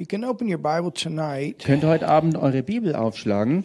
[0.00, 3.64] You can open your Bible tonight Könnt heute Abend eure Bibel aufschlagen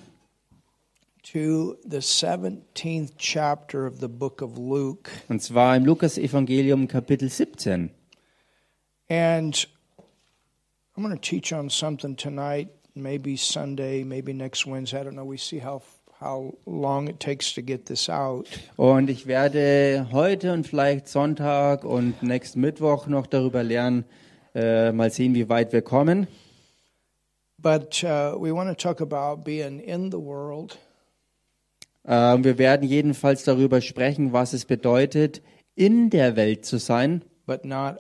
[1.24, 5.10] to the 17th chapter of the book of Luke.
[5.30, 7.90] und zwar im Lukas-Evangelium Kapitel 17.
[9.08, 9.66] And
[10.98, 15.00] I'm going to teach on something tonight, maybe Sunday, maybe next Wednesday.
[15.00, 15.24] I don't know.
[15.24, 15.84] We see how
[16.20, 18.50] how long it takes to get this out.
[18.76, 24.04] Und ich werde heute und vielleicht Sonntag und nächsten Mittwoch noch darüber lernen.
[24.56, 26.28] Äh, mal sehen, wie weit wir kommen.
[27.58, 30.78] But uh, we want to talk about being in the world
[32.08, 35.42] Äh, wir werden jedenfalls darüber sprechen, was es bedeutet,
[35.76, 37.98] in der Welt zu sein, but not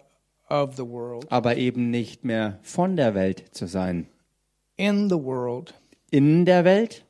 [0.48, 1.26] of the world.
[1.32, 4.08] aber eben nicht mehr von der Welt zu sein.
[4.78, 5.74] In the world,
[6.12, 7.04] In der Welt,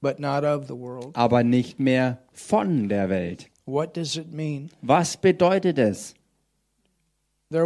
[0.00, 1.08] but not of the world.
[1.16, 3.48] aber nicht mehr von der Welt.
[3.66, 4.70] What does it mean?
[4.82, 6.14] Was bedeutet es?
[7.50, 7.64] Da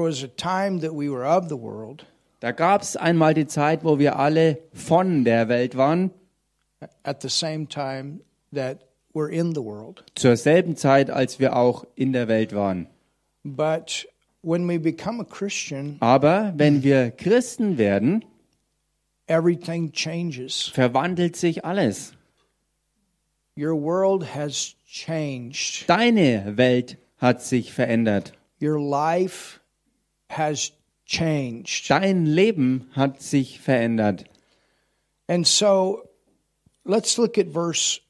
[2.52, 6.10] gab es einmal die Zeit, wo wir alle von der Welt waren,
[7.02, 8.20] at the same time
[8.54, 8.78] that
[9.14, 10.04] we're in the world.
[10.14, 12.86] zur selben Zeit, als wir auch in der Welt waren.
[13.44, 14.06] But
[14.42, 18.24] when we become a Christian, Aber wenn wir Christen werden,
[19.26, 20.68] everything changes.
[20.68, 22.12] verwandelt sich alles.
[23.56, 25.88] Your world has changed.
[25.88, 28.32] Deine Welt hat sich verändert.
[28.62, 29.59] Your life
[30.30, 30.72] has
[31.06, 31.88] changed.
[31.90, 34.24] Dein Leben hat sich verändert.
[35.28, 36.02] And so
[36.84, 38.00] let's look at verse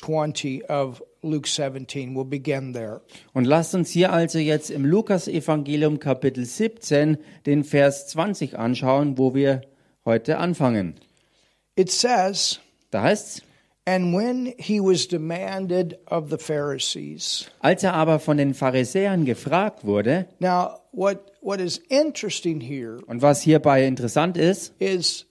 [0.00, 2.14] 20 of Luke 17.
[2.14, 3.00] We'll begin there.
[3.32, 9.34] Und lasst uns hier also jetzt im Lukas-Evangelium Kapitel 17 den Vers 20 anschauen, wo
[9.34, 9.62] wir
[10.04, 10.94] heute anfangen.
[11.76, 12.60] It says,
[12.90, 13.42] Da heißt's,
[13.84, 17.50] And when he was demanded of the Pharisees.
[17.60, 23.22] als er aber von den Pharisäern gefragt wurde, Now, what, what is interesting here und
[23.22, 25.26] was hierbei interessant ist, is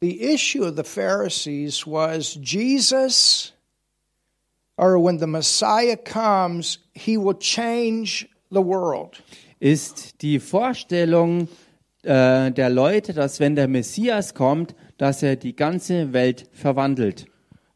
[0.00, 3.52] the issue of the Pharisees was Jesus,
[4.76, 9.22] or when the Messiah comes, he will change the world.
[9.60, 11.48] ist die Vorstellung
[12.02, 17.26] äh, der Leute, dass wenn der Messias kommt, dass er die ganze Welt verwandelt.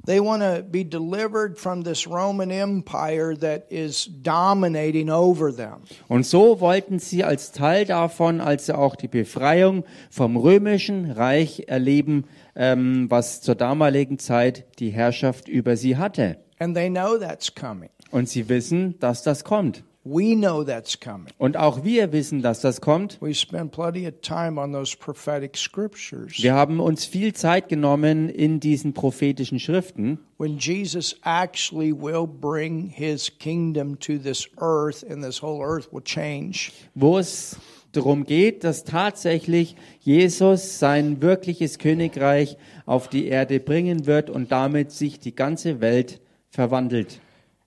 [0.04, 5.82] They want to be delivered from this Roman Empire that is dominating over them.
[6.08, 12.24] Und so wollten sie als Teil davon also auch die Befreiung vom römischen Reich erleben,
[12.56, 16.38] ähm, was zur damaligen Zeit die Herrschaft über sie hatte.
[16.58, 17.90] And they know that's coming.
[18.10, 19.84] Und sie wissen, dass das kommt.
[20.04, 21.28] We know that's coming.
[21.38, 23.18] Und auch wir wissen, dass das kommt.
[23.20, 26.42] We spend plenty of time on those prophetic scriptures.
[26.42, 32.88] Wir haben uns viel Zeit genommen in diesen prophetischen Schriften, When Jesus actually will bring
[32.88, 36.72] his kingdom to this earth, and this whole earth will change.
[36.96, 37.56] wo es
[37.92, 44.90] darum geht, dass tatsächlich Jesus sein wirkliches Königreich auf die Erde bringen wird und damit
[44.90, 46.20] sich die ganze Welt
[46.50, 47.20] verwandelt.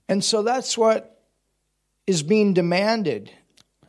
[0.07, 1.15] And so that's what
[2.06, 3.30] is being demanded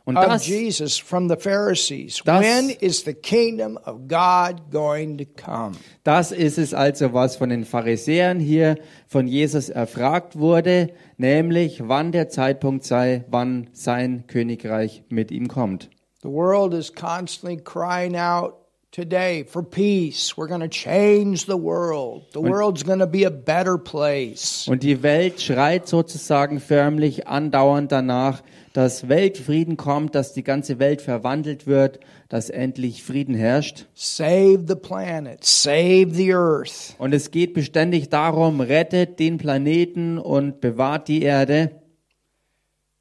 [0.05, 2.21] Und of das, Jesus from the Pharisees.
[2.23, 5.73] Das- when is the kingdom of God going to come?
[6.03, 8.77] das ist es also, was von den Pharisäern hier
[9.07, 15.89] von Jesus erfragt wurde, nämlich wann der Zeitpunkt sei, wann sein Königreich mit ihm kommt.
[16.23, 18.53] The world is constantly crying out
[18.91, 20.35] today for peace.
[20.37, 22.25] We're going to change the world.
[22.33, 24.67] The world's going to be a better place.
[24.67, 28.41] Und die Welt schreit sozusagen förmlich andauernd danach,
[28.73, 31.99] dass Weltfrieden kommt, dass die ganze Welt verwandelt wird,
[32.29, 33.85] dass endlich Frieden herrscht.
[33.93, 36.95] Save the planet, save the earth.
[36.97, 41.71] Und es geht beständig darum, rettet den Planeten und bewahrt die Erde.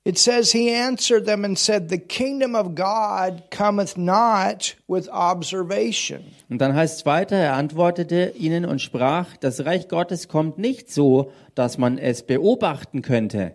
[0.07, 6.23] It says, He answered them and said, The kingdom of God cometh not with observation.
[6.49, 10.93] Und dann heißt es weiter, er antwortete ihnen und sprach, das Reich Gottes kommt nicht
[10.93, 13.55] so, dass man es beobachten könnte.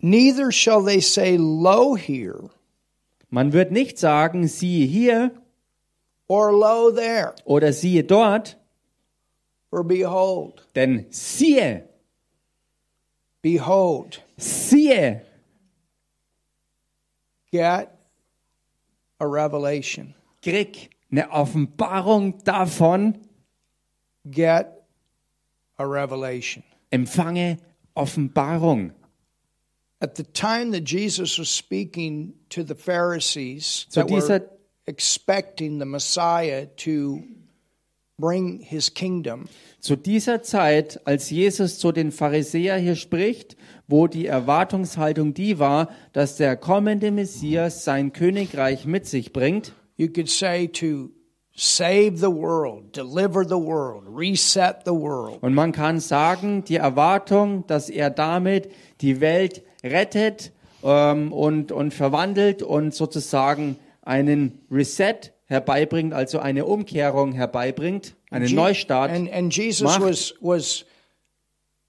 [0.00, 2.50] Neither shall they say, Lo here,
[3.30, 5.30] Man wird nicht sagen, siehe hier
[6.28, 8.58] or Lo there, oder siehe dort,
[9.70, 11.88] for behold, denn siehe,
[13.44, 15.20] behold, siehe,
[17.52, 17.94] get
[19.20, 20.14] a revelation.
[20.42, 23.18] krieg eine Offenbarung davon,
[24.28, 24.82] Get
[25.78, 26.62] a revelation.
[26.90, 27.60] empfange
[27.94, 28.92] Offenbarung.
[30.00, 34.48] At the time that Jesus was speaking to the Pharisees Zu that were
[34.86, 37.22] expecting the Messiah to
[38.18, 39.44] bring his kingdom.
[39.80, 43.56] Zu dieser Zeit, als Jesus zu den Pharisäern hier spricht,
[43.86, 50.08] wo die Erwartungshaltung die war, dass der kommende Messias sein Königreich mit sich bringt, You
[50.08, 51.10] could say to
[51.54, 55.40] save the world, deliver the world, reset the world.
[55.40, 58.70] Und man kann sagen, die Erwartung, dass er damit
[59.00, 60.52] die Welt rettet
[60.82, 68.54] ähm, und, und verwandelt und sozusagen einen Reset herbeibringt, also eine Umkehrung herbeibringt, einen Je-
[68.54, 69.10] Neustart.
[69.10, 70.02] And, and Jesus macht.
[70.02, 70.84] was, was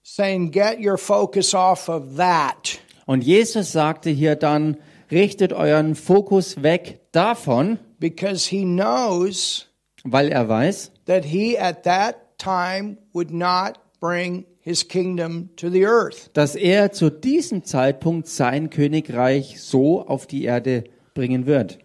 [0.02, 2.78] saying, get your focus off of that.
[3.06, 4.76] Und Jesus sagte hier dann,
[5.10, 9.66] richtet euren Fokus weg davon, because he knows
[10.04, 15.84] weil er weiß, that he at that time would not bring his kingdom to the
[15.86, 16.30] earth.
[16.34, 20.84] dass er zu diesem Zeitpunkt sein Königreich so auf die Erde
[21.14, 21.78] bringen wird.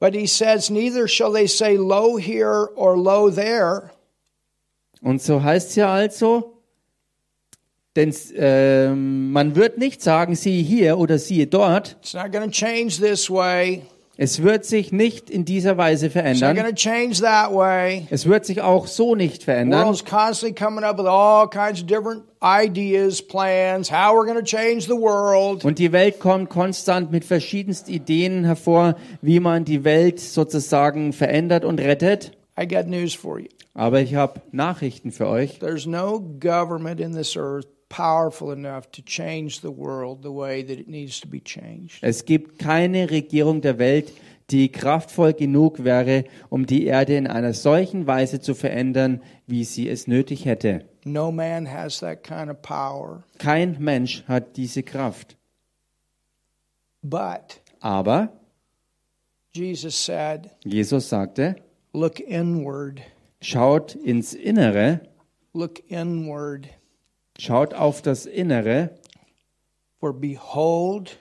[0.00, 3.90] But he says, Neither shall they say, Lo here or lo there,
[5.02, 6.54] Und so heißt es ja also,
[7.96, 11.96] denn ähm, man wird nicht sagen, siehe hier oder siehe dort.
[12.00, 13.82] it's not going to change this way,
[14.20, 16.56] Es wird sich nicht in dieser Weise verändern.
[18.10, 19.86] Es wird sich auch so nicht verändern.
[19.86, 24.42] world's constantly coming up with all kinds of different ideas, plans, how we're going to
[24.42, 25.64] change the world.
[25.64, 31.64] Und die Welt kommt konstant mit verschiedensten Ideen hervor, wie man die Welt sozusagen verändert
[31.64, 32.32] und rettet.
[32.60, 33.46] I got news for you.
[33.74, 35.60] Aber ich habe Nachrichten für euch.
[35.60, 40.78] There's no government in this earth powerful enough to change the world the way that
[40.78, 41.98] it needs to be changed.
[42.02, 44.12] Es gibt keine Regierung der Welt,
[44.50, 49.88] die kraftvoll genug wäre, um die Erde in einer solchen Weise zu verändern, wie sie
[49.88, 50.84] es nötig hätte.
[51.04, 53.24] No man has that kind of power.
[53.38, 55.36] Kein Mensch hat diese Kraft.
[57.02, 58.30] But Aber
[59.54, 61.56] Jesus said, Jesus sagte,
[61.92, 63.00] Look inward,
[63.40, 65.00] schaut ins Innere,
[65.52, 66.68] look inward,
[67.38, 68.90] schaut auf das Innere,
[70.00, 71.18] for behold,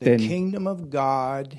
[0.00, 1.56] the Denn- kingdom of God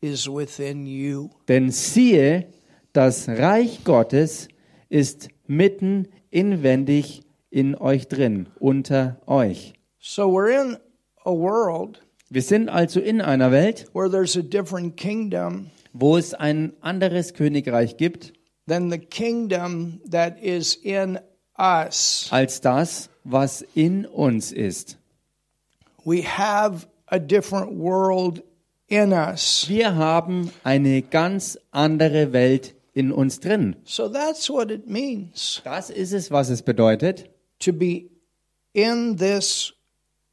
[0.00, 1.30] is within you.
[1.48, 2.46] denn siehe,
[2.92, 4.48] das Reich Gottes
[4.88, 9.74] ist mitten inwendig in euch drin, unter euch.
[9.98, 10.76] So we're in
[11.24, 12.00] a world
[12.30, 17.34] Wir sind also in einer Welt, where there's a different kingdom wo es ein anderes
[17.34, 18.32] Königreich gibt,
[18.66, 21.18] than the kingdom that is in
[21.58, 22.28] us.
[22.30, 24.98] als das, was in uns ist.
[26.04, 28.42] We have a different world
[28.88, 29.66] in us.
[29.68, 33.76] Wir haben eine ganz andere Welt in uns drin.
[33.84, 37.30] So that's what it means Das ist es, was es bedeutet,
[37.60, 38.10] to be
[38.74, 39.72] in this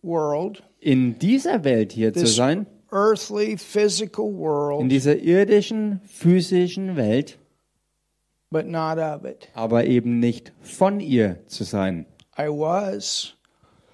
[0.01, 7.37] world, in dieser Welt hier zu sein, earthly, physical in world, dieser irdischen, physischen Welt,
[8.49, 9.47] but not of it.
[9.53, 12.05] aber eben nicht von ihr zu sein.
[12.39, 13.33] I was,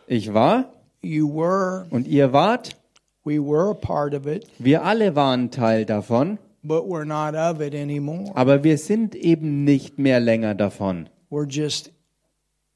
[0.08, 0.72] Ich war
[1.02, 2.76] you were, und ihr wart,
[3.24, 7.60] we were a part of it, wir alle waren Teil davon, but we're not of
[7.60, 8.32] it anymore.
[8.36, 11.10] aber wir sind eben nicht mehr länger davon.
[11.32, 11.92] We're just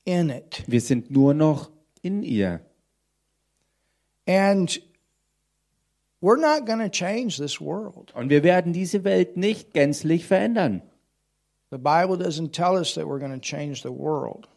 [0.06, 0.64] in it.
[0.66, 1.70] Wir sind nur noch
[2.02, 2.62] in ihr.
[4.28, 4.82] And
[6.22, 8.12] we're not going to change this world.
[8.16, 10.82] Und wir werden diese Welt nicht gänzlich verändern.
[11.72, 11.78] Die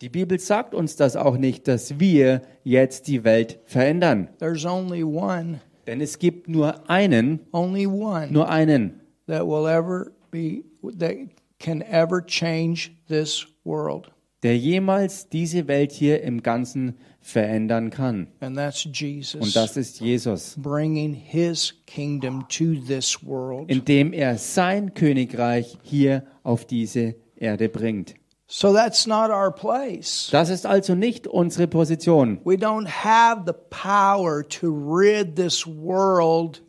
[0.08, 4.30] Bibel sagt uns das auch nicht, dass wir jetzt die Welt verändern.
[4.38, 10.12] There's only one, Denn es gibt nur einen, only one nur einen, that will ever
[10.30, 10.64] be,
[10.98, 11.16] that
[11.58, 14.10] can ever change this world.
[14.42, 18.26] der jemals diese Welt hier im Ganzen verändern kann.
[18.40, 23.70] And that's Und Jesus das ist Jesus, bringing his kingdom to this world.
[23.70, 28.14] indem er sein Königreich hier auf diese Erde bringt.
[28.48, 30.28] So that's not our place.
[30.30, 32.38] Das ist also nicht unsere Position.
[32.44, 36.62] We don't have the power to rid this world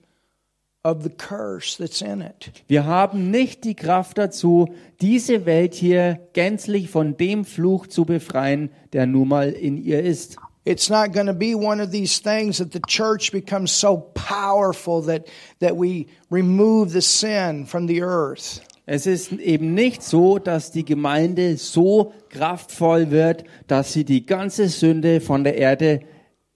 [2.67, 4.67] Wir haben nicht die Kraft dazu,
[4.99, 10.35] diese Welt hier gänzlich von dem Fluch zu befreien, der nun mal in ihr ist.
[10.65, 15.01] It's not going to be one of these things that the church becomes so powerful
[15.05, 15.25] that,
[15.59, 18.61] that we remove the sin from the earth.
[18.85, 24.67] Es ist eben nicht so, dass die Gemeinde so kraftvoll wird, dass sie die ganze
[24.67, 26.01] Sünde von der Erde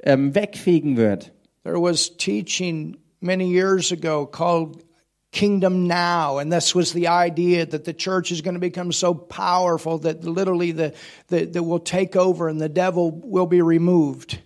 [0.03, 1.31] ähm, wegfegen wird.
[1.63, 4.83] There was teaching many years ago called
[5.31, 9.13] Kingdom Now, and this was the idea that the church is going to become so
[9.13, 10.93] powerful that literally the,
[11.27, 14.39] the, that will take over and the devil will be removed.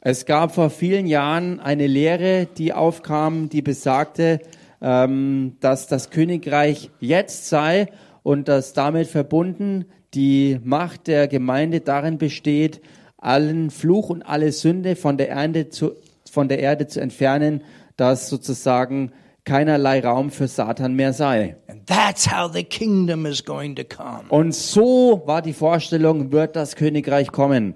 [0.00, 4.40] Es gab vor vielen Jahren eine Lehre, die aufkam, die besagte,
[4.80, 7.88] ähm, dass das Königreich jetzt sei
[8.22, 12.80] und dass damit verbunden die Macht der Gemeinde darin besteht,
[13.18, 15.92] allen Fluch und alle Sünde von der Erde zu,
[16.30, 17.62] von der Erde zu entfernen,
[17.96, 19.12] dass sozusagen
[19.44, 21.56] keinerlei Raum für Satan mehr sei.
[21.68, 24.24] And that's how the kingdom is going to come.
[24.28, 27.74] Und so war die Vorstellung, wird das Königreich kommen.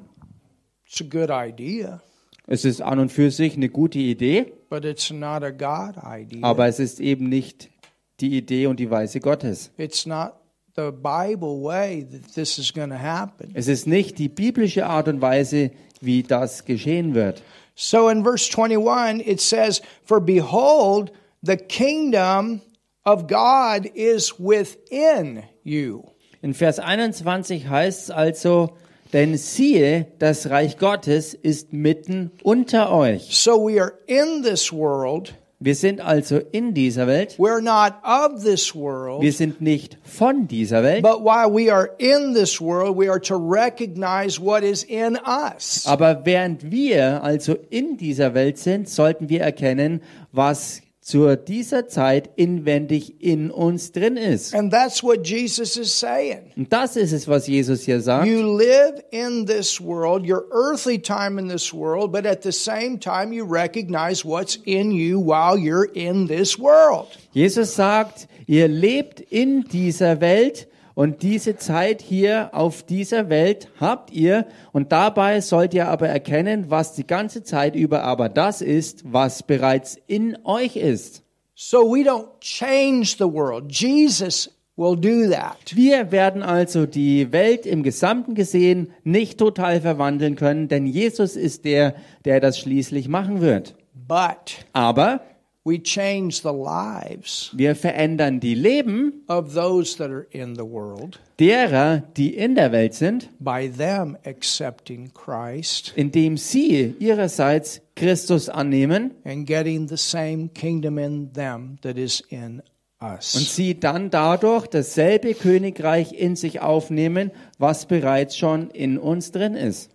[0.87, 2.01] It's a good idea,
[2.47, 6.43] Es ist an und für sich eine gute Idee, but it's not a God idea.
[6.43, 7.71] aber es ist eben nicht
[8.19, 9.71] die Idee und die Weise Gottes.
[9.79, 10.33] It's not
[10.75, 13.53] the Bible way that this is going to happen.
[13.55, 17.43] Es ist nicht die biblische Art und Weise, wie das geschehen wird.
[17.83, 22.61] So in verse 21, it says, For behold, the kingdom
[23.07, 26.11] of God is within you.
[26.43, 28.77] In Vers 21 heißt es also,
[29.15, 33.35] denn siehe, das Reich Gottes ist mitten unter euch.
[33.35, 35.33] So we are in this world.
[35.63, 37.35] Wir sind also in dieser Welt.
[37.37, 39.21] We're not of this world.
[39.21, 41.03] Wir sind nicht von dieser Welt.
[41.03, 45.85] But while we are in this world, we are to recognize what is in us.
[45.87, 50.01] Aber während wir also in dieser Welt sind, sollten wir erkennen,
[50.33, 54.55] was zu dieser Zeit inwendig in uns drin ist.
[54.55, 56.53] And that's what Jesus is saying.
[56.57, 58.27] Und das ist es, was Jesus hier sagt.
[58.27, 62.99] You live in this world, your earthly time in this world, but at the same
[63.01, 67.09] time, you recognize what's in you while you're in this world.
[67.33, 70.67] Jesus sagt, ihr lebt in dieser Welt
[71.01, 76.67] und diese Zeit hier auf dieser Welt habt ihr und dabei sollt ihr aber erkennen,
[76.69, 81.23] was die ganze Zeit über aber das ist, was bereits in euch ist.
[81.55, 83.73] So we don't change the world.
[83.73, 85.75] Jesus will do that.
[85.75, 91.65] Wir werden also die Welt im Gesamten gesehen nicht total verwandeln können, denn Jesus ist
[91.65, 91.95] der,
[92.27, 93.75] der das schließlich machen wird.
[93.95, 95.23] But Aber
[95.71, 101.21] we change the lives wir verändern die Leben of those that are in the world
[101.39, 109.13] derer, die in der Welt sind, by them accepting Christ indem sie ihrerseits Christus annehmen
[109.25, 112.63] and getting the same kingdom in them that is in
[113.01, 113.33] und us.
[113.33, 119.91] sie dann dadurch dasselbe Königreich in sich aufnehmen, was bereits schon in uns drin ist.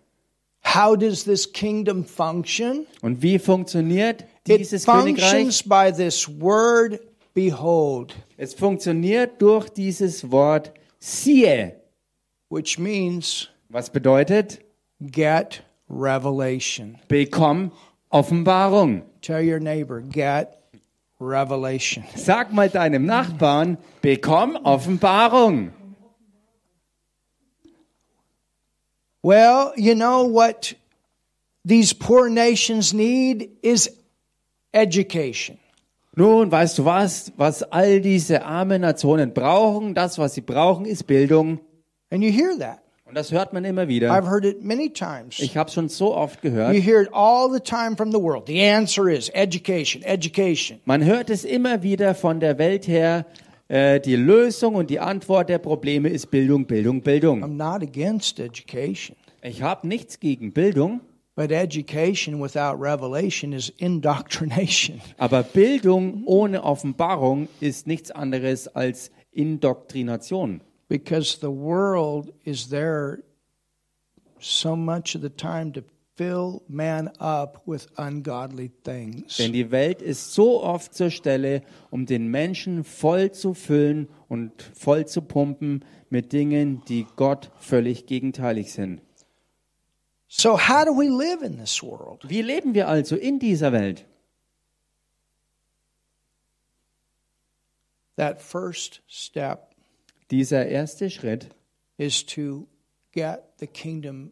[0.64, 2.88] How does this kingdom function?
[3.02, 5.70] Und wie funktioniert dieses functions Königreich?
[5.70, 7.00] by this word,
[7.34, 11.74] behold, Es funktioniert durch dieses Wort siehe,
[12.50, 14.60] which means was bedeutet
[15.02, 16.98] get revelation.
[17.08, 17.72] bekomm
[18.12, 19.04] Offenbarung.
[19.22, 20.58] Tell your neighbor, get
[21.20, 22.04] revelation.
[22.16, 25.72] Sag mal deinem Nachbarn, bekomm Offenbarung.
[29.24, 30.76] Well, you know what
[31.64, 33.90] these poor nations need is
[34.76, 35.58] education.
[36.18, 41.08] Nun, weißt du was, was all diese armen Nationen brauchen, das, was sie brauchen, ist
[41.08, 41.60] Bildung.
[42.10, 42.80] And you hear that.
[43.08, 44.12] Und das hört man immer wieder.
[44.12, 45.40] I've heard it many times.
[45.40, 46.74] Ich habe schon so oft You gehört.
[46.76, 48.48] hear it all the time from the world.
[48.48, 50.80] The answer is education, education.
[50.86, 53.26] Man hört es immer wieder von der Welt her.
[53.68, 57.44] Äh, die Lösung und die Antwort der Probleme ist Bildung, Bildung, Bildung.
[57.44, 61.02] I'm not against education, Ich habe nichts gegen Bildung,
[61.36, 65.02] but education without revelation is indoctrination.
[65.18, 70.62] aber Bildung ohne Offenbarung ist nichts anderes als Indoktrination.
[70.88, 73.24] Because the world is there
[74.40, 75.82] so much of the time to
[76.16, 79.38] fill man up with ungodly things.
[79.38, 84.62] Denn die Welt ist so oft zur Stelle, um den Menschen voll zu füllen und
[84.74, 89.02] voll zu pumpen mit Dingen, die Gott völlig gegenteilig sind.
[90.28, 92.24] So, how do we live in this world?
[92.28, 94.06] Wie leben wir also in dieser Welt?
[98.18, 99.72] That first step
[100.32, 101.50] Dieser erste Schritt
[101.98, 102.68] is to
[103.12, 104.32] get the kingdom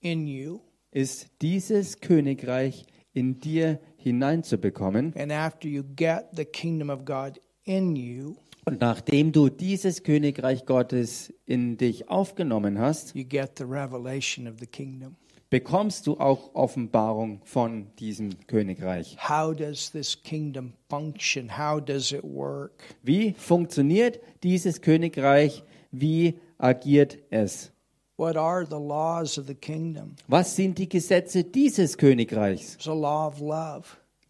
[0.00, 0.60] in you.
[0.92, 5.12] ist, dieses Königreich in dir hineinzubekommen.
[5.16, 10.64] And after you get the kingdom of God in you, Und nachdem du dieses Königreich
[10.64, 15.16] Gottes in dich aufgenommen hast, you get the revelation of the kingdom.
[15.54, 19.16] Bekommst du auch Offenbarung von diesem Königreich.
[19.28, 21.56] How does this kingdom function?
[21.56, 22.72] How does it work?
[23.04, 25.62] Wie funktioniert dieses Königreich?
[25.92, 27.70] Wie agiert es?
[28.16, 30.16] What are the laws of the kingdom?
[30.26, 32.76] Was sind die Gesetze dieses Königreichs?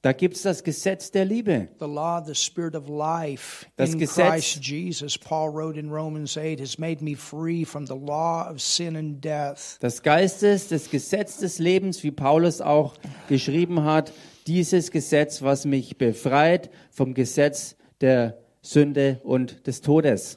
[0.05, 1.69] Da gibt es das Gesetz der Liebe.
[1.81, 5.17] the law the spirit of life Das in Gesetz- Christ Jesus.
[5.17, 9.25] Paul wrote in Romans 8, has made me free from the law of sin and
[9.25, 9.79] death.
[9.81, 12.97] Das Geistes, das Gesetz des Lebens, wie Paulus auch
[13.31, 14.13] geschrieben hat,
[14.47, 20.37] dieses Gesetz, was mich befreit vom Gesetz der Sünde und des Todes.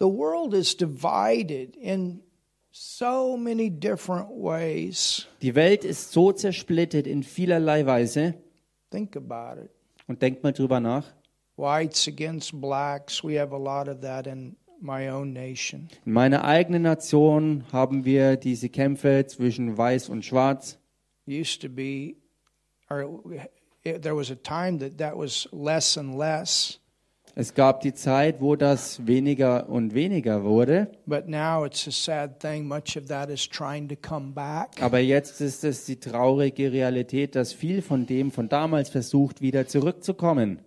[0.00, 2.22] The world is divided in
[2.70, 5.26] so many different ways.
[5.42, 8.36] Die Welt ist so zersplittet in vielerlei Weise.
[8.92, 9.70] Think about it.
[10.06, 11.06] Und denkt mal drüber nach.
[11.56, 13.24] Whites against blacks.
[13.24, 15.88] We have a lot of that in my own nation.
[16.04, 20.78] In meiner eigenen Nation haben wir diese Kämpfe zwischen Weiß und Schwarz.
[21.26, 22.16] Used to be,
[22.90, 23.20] or
[23.82, 26.78] it, there was a time that that was less and less.
[27.34, 30.88] Es gab die Zeit, wo das weniger und weniger wurde.
[31.06, 32.68] But now it's a sad thing.
[32.68, 34.82] Much of that is trying to come back.
[34.82, 39.66] Aber jetzt ist es die traurige Realität, dass viel von dem von damals versucht, wieder
[39.66, 40.58] zurückzukommen.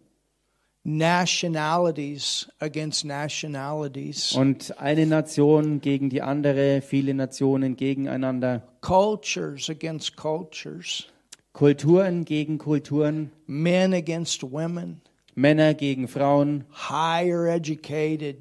[0.84, 4.34] Nationalities against nationalities.
[4.34, 11.08] Und eine Nation gegen die andere, viele Nationen gegeneinander, Cultures against cultures.
[11.54, 15.02] Kulturen gegen Kulturen, Men against women.
[15.36, 18.38] Männer gegen Frauen, Higher educated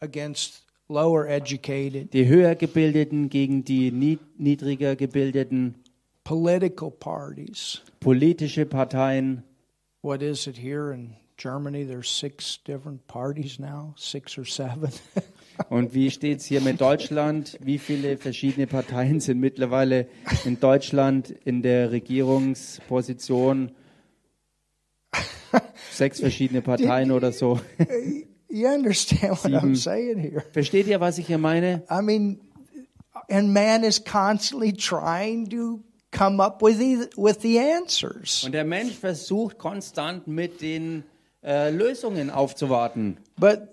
[0.00, 2.12] against lower educated.
[2.12, 5.76] die höher gebildeten gegen die nied- niedriger gebildeten,
[6.24, 7.82] Political parties.
[8.00, 9.42] politische Parteien.
[10.02, 11.84] What is it here in Germany?
[11.86, 14.90] There's six different parties now, six or seven.
[15.68, 17.58] Und wie steht es hier mit Deutschland?
[17.62, 20.06] Wie viele verschiedene Parteien sind mittlerweile
[20.44, 23.70] in Deutschland in der Regierungsposition?
[25.92, 27.60] Sechs verschiedene Parteien oder so.
[28.48, 30.42] you understand what I'm saying here?
[30.52, 31.82] Versteht ihr, was ich hier meine?
[31.90, 32.40] I mean,
[33.28, 38.44] and man is constantly trying to come up with the, with the answers.
[38.44, 41.04] Und der Mensch versucht konstant mit den
[41.42, 43.18] äh, Lösungen aufzuwarten.
[43.36, 43.68] But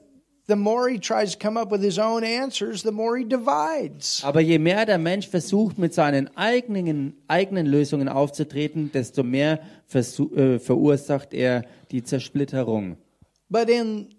[0.50, 4.22] the more he tries to come up with his own answers, the more he divides.
[4.24, 9.60] Aber je mehr der Mensch versucht, mit seinen eigenen, eigenen Lösungen aufzutreten, desto mehr
[9.94, 12.98] äh, verursacht er die Zersplitterung.
[13.50, 14.10] But in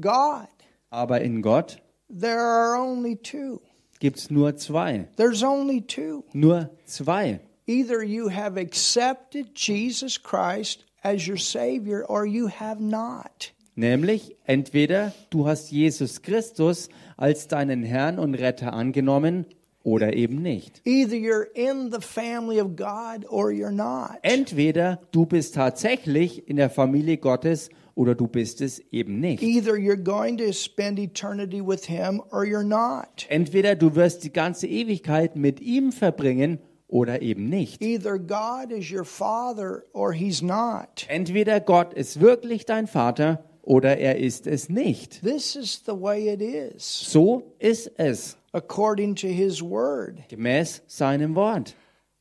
[0.00, 0.48] God,
[0.90, 3.60] Aber in Gott there are only two.
[4.00, 5.08] gibt es nur zwei.
[5.16, 6.24] There's only two.
[6.32, 7.40] Nur zwei.
[7.66, 13.53] Either you have accepted Jesus Christ as your Savior or you have not.
[13.76, 19.46] Nämlich entweder du hast Jesus Christus als deinen Herrn und Retter angenommen
[19.82, 20.80] oder eben nicht.
[20.84, 24.18] Either you're in the family of God or you're not.
[24.22, 29.42] Entweder du bist tatsächlich in der Familie Gottes oder du bist es eben nicht.
[29.42, 33.26] Either you're going to spend eternity with Him or you're not.
[33.28, 37.82] Entweder du wirst die ganze Ewigkeit mit ihm verbringen oder eben nicht.
[37.82, 41.06] Either God is your Father or He's not.
[41.08, 45.22] Entweder Gott ist wirklich dein Vater oder er ist es nicht.
[45.22, 50.28] This is the way it is, So ist es, according to His Word.
[50.28, 51.74] gemäß seinem Wort.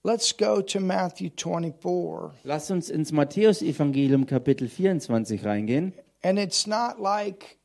[0.06, 2.32] Let's go to Matthew 24.
[2.44, 5.94] Lass uns ins Matthäusevangelium Kapitel 24 reingehen.
[6.22, 7.58] And it's not like,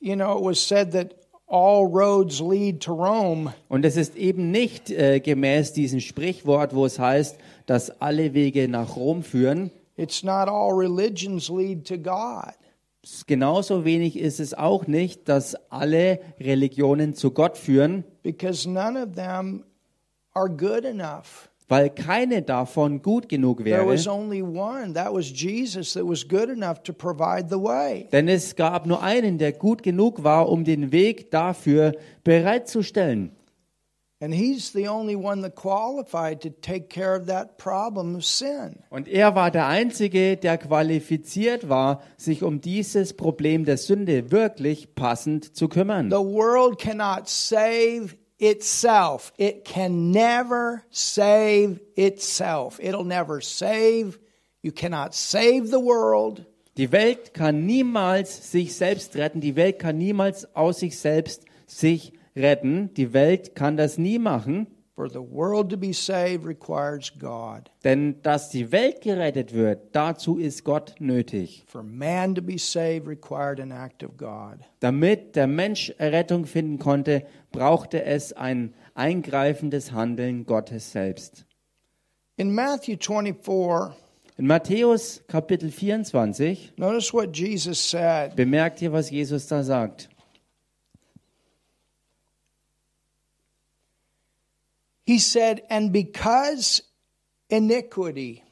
[0.00, 1.14] you know, it was said that
[1.46, 3.54] all roads lead to Rome.
[3.68, 8.68] Und es ist eben nicht äh, gemäß diesem Sprichwort, wo es heißt, dass alle Wege
[8.68, 9.70] nach Rom führen.
[9.96, 12.54] It's not all religions lead to God.
[13.26, 19.12] Genauso wenig ist es auch nicht, dass alle Religionen zu Gott führen, because none of
[19.14, 19.64] them
[20.32, 21.50] are good enough.
[21.68, 23.86] weil keine davon gut genug There wäre.
[23.86, 28.08] was only one, that was Jesus, that was good enough to provide the way.
[28.10, 33.30] Denn es gab nur einen, der gut genug war, um den Weg dafür bereitzustellen.
[34.20, 34.32] Und
[39.08, 45.56] er war der Einzige, der qualifiziert war, sich um dieses Problem der Sünde wirklich passend
[45.56, 46.10] zu kümmern.
[46.10, 49.32] The world cannot save itself.
[49.36, 52.78] It can never save itself.
[52.78, 54.18] It'll never save.
[54.62, 56.46] You cannot save the world.
[56.76, 59.40] Die Welt kann niemals sich selbst retten.
[59.40, 62.23] Die Welt kann niemals aus sich selbst sich retten.
[62.36, 64.66] Die Welt kann das nie machen.
[64.96, 67.68] For the world to be saved requires God.
[67.82, 71.64] Denn dass die Welt gerettet wird, dazu ist Gott nötig.
[71.66, 74.58] For man to be saved required an act of God.
[74.78, 81.44] Damit der Mensch Errettung finden konnte, brauchte es ein eingreifendes Handeln Gottes selbst.
[82.36, 83.96] In Matthew 24,
[84.36, 88.36] In Matthäus Kapitel 24 notice what Jesus said.
[88.36, 90.08] bemerkt ihr, was Jesus da sagt.
[95.06, 96.82] He said, And because
[97.48, 98.42] iniquity,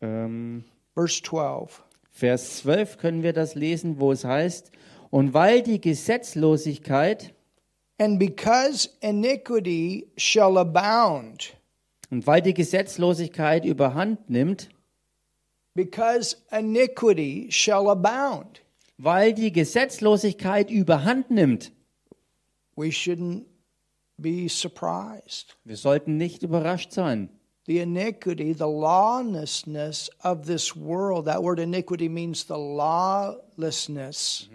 [0.00, 4.70] Ähm, verse 12, Vers 12 können wir das lesen, wo es heißt,
[5.10, 7.32] und weil die Gesetzlosigkeit
[7.98, 11.54] and because iniquity shall abound,
[12.10, 14.68] und weil die Gesetzlosigkeit überhand nimmt,
[15.74, 18.62] because iniquity shall abound.
[18.98, 21.72] weil die Gesetzlosigkeit überhand nimmt.
[22.76, 23.44] We shouldn't
[24.18, 25.56] be surprised.
[25.64, 27.30] Wir sollten nicht überrascht sein.
[27.66, 31.26] The iniquity, the lawlessness of this world.
[31.26, 34.48] That word iniquity means the lawlessness.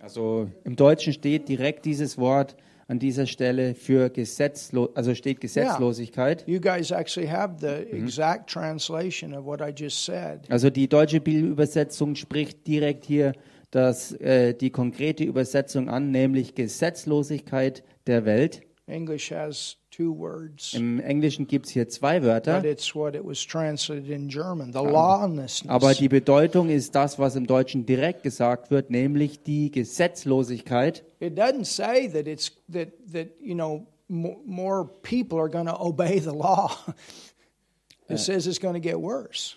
[0.00, 2.56] Also im Deutschen steht direkt dieses Wort
[2.88, 6.46] an dieser Stelle für Gesetzlo also steht Gesetzlosigkeit.
[6.46, 10.48] You guys actually have the exact translation of what I just said.
[10.50, 13.32] Also die deutsche Bibelübersetzung spricht direkt hier
[13.72, 18.62] das, äh, die konkrete Übersetzung an, nämlich Gesetzlosigkeit der Welt.
[18.88, 23.24] English has two words, Im Englischen gibt es hier zwei Wörter, but it's what it
[23.24, 24.72] was translated in German.
[24.72, 25.68] The lawlessness.
[25.68, 31.04] aber die Bedeutung ist das, was im Deutschen direkt gesagt wird, nämlich die Gesetzlosigkeit.
[31.18, 35.76] It doesn't say that it's that that you know mo- more people are going to
[35.80, 36.70] obey the law.
[38.08, 39.56] It says it's going to get worse.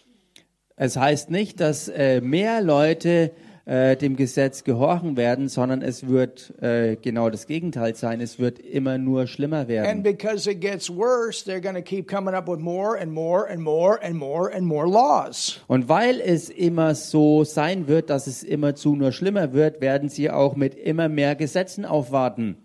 [0.75, 6.53] Es heißt nicht, dass äh, mehr Leute äh, dem Gesetz gehorchen werden, sondern es wird
[6.60, 8.19] äh, genau das Gegenteil sein.
[8.19, 10.03] Es wird immer nur schlimmer And werden.
[10.03, 13.62] because it gets worse, they're going to keep coming up with more and more and
[13.62, 15.62] more and more and more laws.
[15.67, 20.32] Und weil es immer so sein wird, dass es immerzu nur schlimmer wird, werden sie
[20.32, 22.58] auch mit immer mehr Gesetzen aufwarten.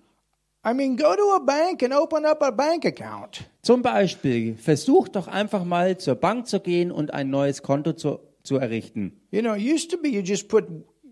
[0.67, 3.45] I mean, go to a bank and open up a bank account.
[3.61, 8.21] Zum Beispiel, versucht doch einfach mal zur Bank zu gehen und ein neues Konto zu,
[8.43, 9.21] zu errichten.
[9.31, 10.65] You know, it used to be you just put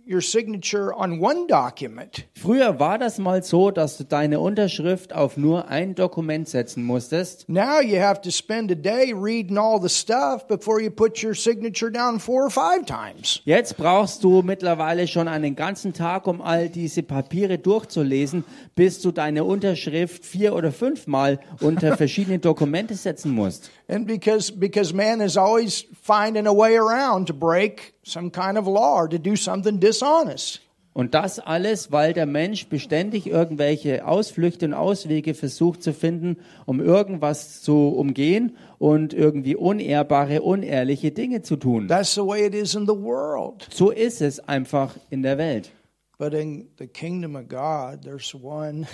[0.07, 2.25] your signature on one document.
[2.35, 7.49] Früher war das mal so, dass du deine Unterschrift auf nur ein Dokument setzen musstest.
[7.49, 11.35] Now you have to spend a day reading all the stuff before you put your
[11.35, 13.41] signature down four or five times.
[13.45, 19.13] Jetzt brauchst du mittlerweile schon einen ganzen Tag, um all diese Papiere durchzulesen, bis du
[19.13, 23.71] deine Unterschrift vier oder fünfmal unter verschiedene Dokumente setzen musst.
[23.93, 28.67] And because because man is always finding a way around to break some kind of
[28.67, 30.61] law or to do something dishonest.
[30.95, 36.81] Und das alles, weil der Mensch beständig irgendwelche Ausflüchte und Auswege versucht zu finden, um
[36.81, 41.89] irgendwas zu umgehen und irgendwie unehrbare, unehrliche Dinge zu tun.
[41.89, 43.69] That's the way it is in the world.
[43.73, 45.71] So ist es einfach in der Welt.
[46.19, 48.87] But in the kingdom of God, there's one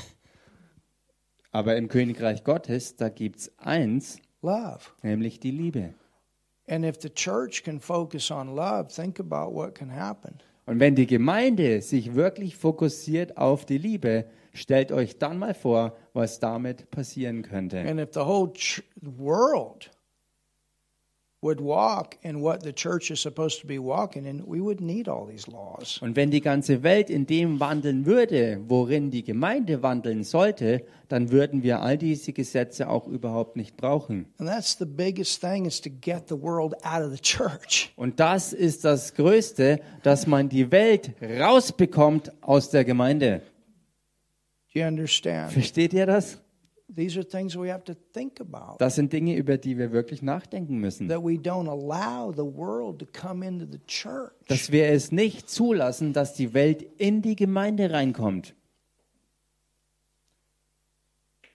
[1.53, 4.91] Aber im Königreich Gottes, da gibt's eins, love.
[5.03, 5.95] nämlich die Liebe.
[6.69, 10.39] And if the church can focus on love, think about what can happen.
[10.67, 15.97] Und wenn die Gemeinde sich wirklich fokussiert auf die Liebe, stellt euch dann mal vor,
[16.13, 17.81] was damit passieren könnte.
[17.81, 18.53] And if the whole
[19.01, 19.91] world
[21.41, 25.09] would walk in what the church is supposed to be walking in, we wouldn't need
[25.09, 25.99] all these laws.
[26.03, 31.31] Und wenn die ganze Welt in dem wandeln würde, worin die Gemeinde wandeln sollte, dann
[31.31, 34.27] würden wir all diese Gesetze auch überhaupt nicht brauchen.
[34.39, 37.93] And that's the biggest thing is to get the world out of the church.
[37.97, 43.43] Und das ist das Größte, dass man die Welt rausbekommt aus der Gemeinde.
[44.75, 45.53] Do you understand?
[45.53, 46.39] Versteht ihr das?
[46.95, 48.79] These are things we have to think about.
[48.79, 51.09] Das sind Dinge, über die wir wirklich nachdenken müssen.
[51.09, 54.33] That we don't allow the world to come into the church.
[54.49, 58.55] Dass wir es nicht zulassen, dass die Welt in die Gemeinde reinkommt.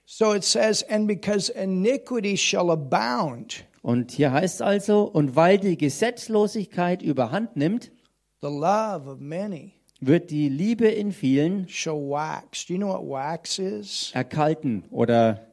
[0.06, 5.58] So it says, and because iniquity shall abound, Und hier heißt es also, und weil
[5.58, 7.92] die Gesetzlosigkeit überhand nimmt,
[8.42, 9.74] the love of many
[10.08, 12.66] wird die Liebe in vielen shall wax.
[12.66, 14.12] Do you know what wax is?
[14.14, 15.48] erkalten oder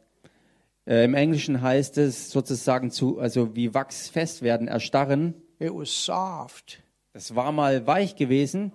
[0.87, 5.35] äh, im Englischen heißt es sozusagen zu, also wie Wachs fest werden, erstarren.
[5.59, 6.83] It was soft.
[7.13, 8.73] Das war mal weich gewesen,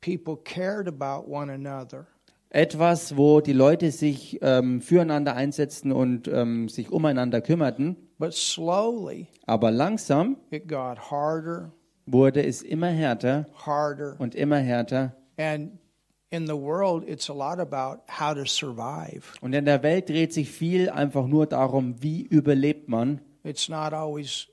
[0.00, 2.06] People cared about one another.
[2.50, 7.96] etwas, wo die Leute sich ähm, füreinander einsetzten und ähm, sich umeinander kümmerten.
[8.18, 11.72] But slowly, Aber langsam it got harder,
[12.12, 14.16] wurde es immer härter harder.
[14.18, 15.14] und immer härter.
[15.36, 15.78] And
[16.30, 19.22] in the world, it's a lot about how to survive.
[19.40, 23.20] Und in der Welt dreht sich viel einfach nur darum, wie überlebt man.
[23.42, 24.46] It's not always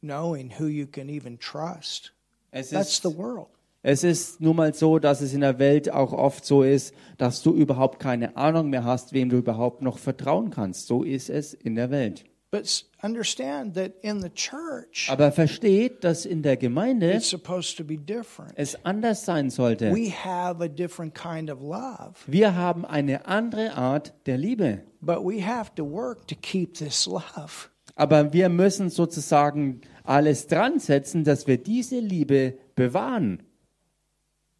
[0.00, 2.12] knowing who you can even trust.
[2.50, 3.48] Es That's ist, the world.
[3.82, 7.42] es ist nun mal so, dass es in der Welt auch oft so ist, dass
[7.42, 10.86] du überhaupt keine Ahnung mehr hast, wem du überhaupt noch vertrauen kannst.
[10.86, 12.24] So ist es in der Welt.
[12.52, 17.84] But understand that in the church, Aber versteht, dass in der Gemeinde it's supposed to
[17.84, 18.52] be different.
[18.56, 19.92] es anders sein sollte.
[19.94, 24.82] We have a different kind of love, Wir haben eine andere Art der Liebe.
[25.00, 27.68] but we have to work to keep this love.
[27.94, 33.44] Aber wir müssen sozusagen alles dran setzen, dass wir diese Liebe bewahren.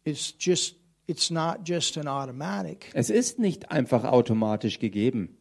[0.05, 0.77] It's just
[1.07, 2.89] it's not just an automatic.
[2.93, 5.37] Es ist nicht einfach automatisch gegeben.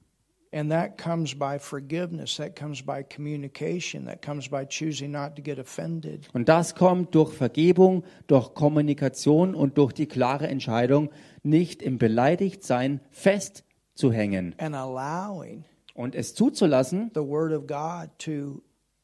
[0.53, 5.43] And that comes by forgiveness, that comes by communication, that comes by choosing not to
[5.43, 6.29] get offended.
[6.33, 11.11] Und das kommt durch Vergebung, durch Kommunikation und durch die klare Entscheidung,
[11.45, 18.63] nicht im Beleidigtsein festzuhängen and allowing und es zuzulassen, the Word of God to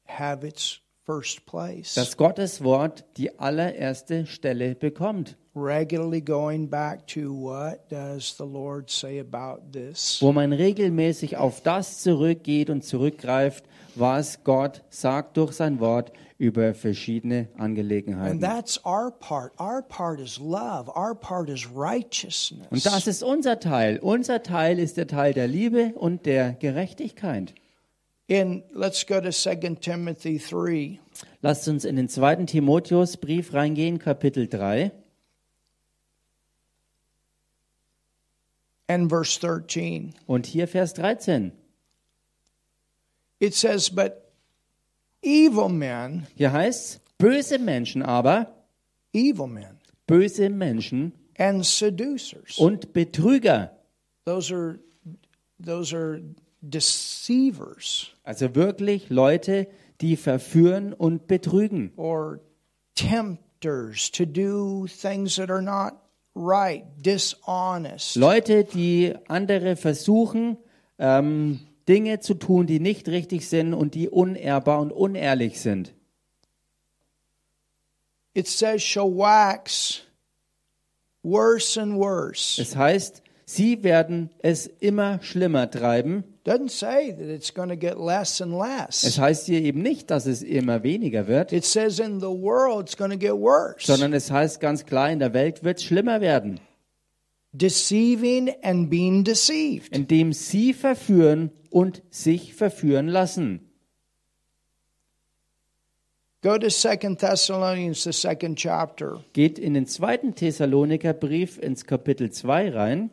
[0.08, 0.80] have its.
[1.06, 8.90] Dass Gottes Wort die allererste Stelle bekommt, Regularly going back to what does the Lord
[8.90, 10.18] say about this?
[10.20, 13.64] wo man regelmäßig auf das zurückgeht und zurückgreift,
[13.94, 18.38] was Gott sagt durch sein Wort über verschiedene And Angelegenheiten.
[18.40, 19.52] that's our part.
[19.58, 20.90] Our part is love.
[20.94, 22.66] Our part is righteousness.
[22.68, 23.98] Und das ist unser Teil.
[24.02, 27.54] Unser Teil ist der Teil der Liebe und der Gerechtigkeit.
[28.28, 30.98] In let's go to 2 Timothy 3
[31.42, 34.90] Lasst uns in den zweiten Timotheusbrief reingehen, Kapitel 3
[38.88, 40.14] and verse 13.
[40.26, 41.52] und hier Vers 13.
[43.38, 44.32] It says, But
[45.22, 48.54] evil men, Hier heißt böse Menschen aber,
[49.12, 52.58] evil men, böse Menschen and seducers.
[52.58, 53.70] und Betrüger,
[54.24, 54.78] Those are
[55.60, 56.20] those are
[56.60, 59.68] deceivers also wirklich Leute,
[60.00, 61.92] die verführen und betrügen.
[61.96, 62.40] or
[62.94, 65.94] tempters to do things that are not
[66.34, 68.16] right, dishonest.
[68.16, 70.58] Leute, die andere versuchen,
[70.98, 75.94] ähm, Dinge zu tun, die nicht richtig sind und die unehrbar und unehrlich sind.
[78.34, 80.02] It says shall wax
[81.22, 82.60] worse and worse.
[82.60, 86.24] Es heißt, sie werden es immer schlimmer treiben.
[86.46, 89.18] Doesn't say that it's going to get less and Es less.
[89.18, 92.96] heißt hier eben nicht, dass es immer weniger wird, It says in the world it's
[92.96, 93.84] going to get worse.
[93.84, 96.60] sondern es heißt ganz klar, in der Welt wird es schlimmer werden,
[97.52, 99.92] Deceiving and being deceived.
[99.96, 103.60] indem sie verführen und sich verführen lassen.
[106.42, 109.24] Go to Second Thessalonians, the second chapter.
[109.32, 113.10] Geht in den zweiten Thessalonikerbrief ins Kapitel 2 rein.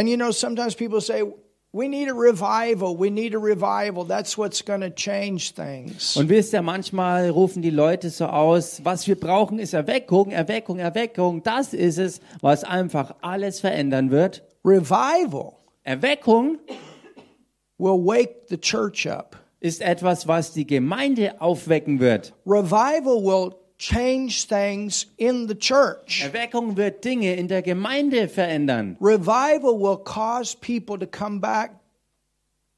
[0.00, 1.22] And you know, sometimes people say,
[1.72, 2.96] we need a revival.
[2.96, 4.04] We need a revival.
[4.06, 6.16] That's what's going to change things.
[6.16, 10.78] Und wisst ihr, manchmal rufen die Leute so aus, was wir brauchen ist Erweckung, Erweckung,
[10.78, 11.42] Erweckung.
[11.42, 14.42] Das ist es, was einfach alles verändern wird.
[14.64, 15.52] Revival
[15.84, 16.58] Erweckung
[17.76, 19.36] will wake the church up.
[19.60, 22.32] ist etwas, was die Gemeinde aufwecken wird.
[22.46, 26.22] Revival will change things in the church.
[26.22, 28.96] Erweckung wird Dinge in der Gemeinde verändern.
[29.00, 31.72] Revival will cause people to come back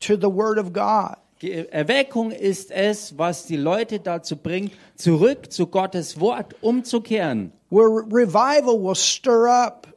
[0.01, 1.17] to the Word of God.
[1.43, 7.53] Erweckung ist es, was die Leute dazu bringt, zurück zu Gottes Wort umzukehren.
[7.69, 9.89] Where revival will stir up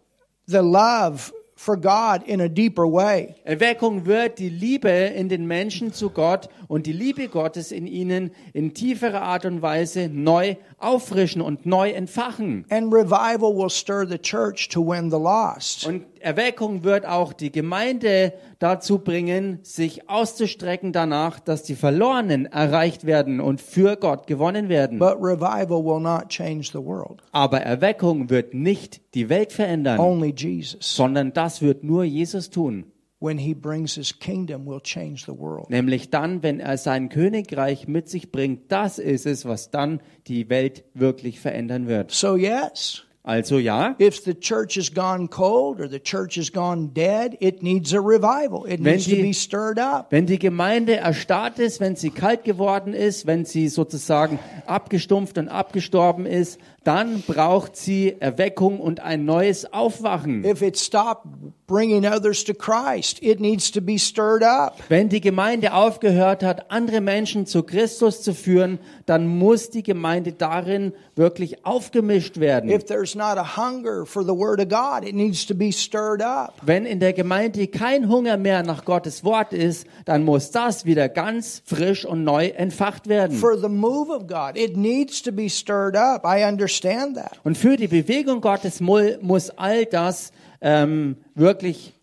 [0.48, 3.36] the love for God in a deeper way.
[3.46, 8.32] Erweckung wird die Liebe in den Menschen zu Gott und die Liebe Gottes in ihnen
[8.54, 12.65] in tieferer Art und Weise neu auffrischen und neu entfachen.
[12.70, 15.88] And revival will stir the church to win the lost.
[15.88, 23.06] Und Erweckung wird auch die Gemeinde dazu bringen, sich auszustrecken danach, dass die Verlorenen erreicht
[23.06, 24.98] werden und für Gott gewonnen werden.
[24.98, 27.22] But revival will not change the world.
[27.32, 32.86] Aber Erweckung wird nicht die Welt verändern, Only Jesus, sondern das wird nur Jesus tun.
[33.20, 35.70] when he brings his kingdom, will change the world.
[35.70, 40.50] Nämlich dann, wenn er sein Königreich mit sich bringt, das ist es, was dann die
[40.50, 42.12] Welt wirklich verändern wird.
[42.12, 46.92] So, yes, Also ja, if the church has gone cold or the church has gone
[46.94, 48.68] dead, it needs a revival.
[48.68, 50.12] It needs to die- be stirred up.
[50.12, 55.50] wenn die Gemeinde erstarrt ist, wenn sie kalt geworden ist, wenn sie sozusagen abgestumpft und
[55.50, 60.45] abgestorben ist, dann braucht sie Erweckung und ein neues Aufwachen.
[60.45, 61.26] If it stopped
[61.65, 64.78] bringing others to Christ, it needs to be stirred up.
[64.88, 70.32] Wenn die Gemeinde aufgehört hat, andere Menschen zu Christus zu führen, dann muss die Gemeinde
[70.32, 72.69] darin wirklich aufgemischt werden.
[72.69, 76.21] If there's not a hunger for the Word of God, it needs to be stirred
[76.21, 76.54] up.
[76.62, 81.10] Wenn in der Gemeinde kein Hunger mehr nach Gottes Wort ist, dann muss das wieder
[81.10, 83.36] ganz frisch und neu entfacht werden.
[83.36, 86.24] For the move of God, it needs to be stirred up.
[86.26, 87.40] I understand that.
[87.44, 91.94] Und für die Bewegung Gottes mu- muss all das ähm, wirklich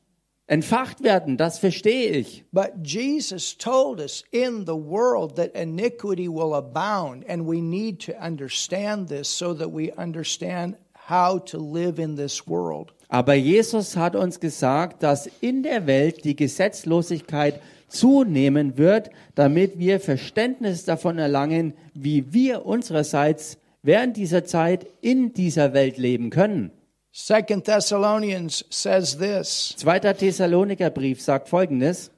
[0.47, 1.37] entfacht werden.
[1.37, 2.45] Das verstehe ich.
[2.53, 8.13] But Jesus told us in the world that iniquity will abound, and we need to
[8.13, 10.77] understand this so that we understand
[11.09, 12.93] how to live in this world.
[13.09, 20.01] Aber Jesus hat uns gesagt, dass in der Welt die Gesetzlosigkeit zunehmen wird, damit wir
[20.01, 26.71] Verständnis davon erlangen, wie wir unsererseits während dieser Zeit in dieser Welt leben können.
[27.15, 32.11] Second Thessalonians says this, Zweiter Thessalonikerbrief sagt folgendes.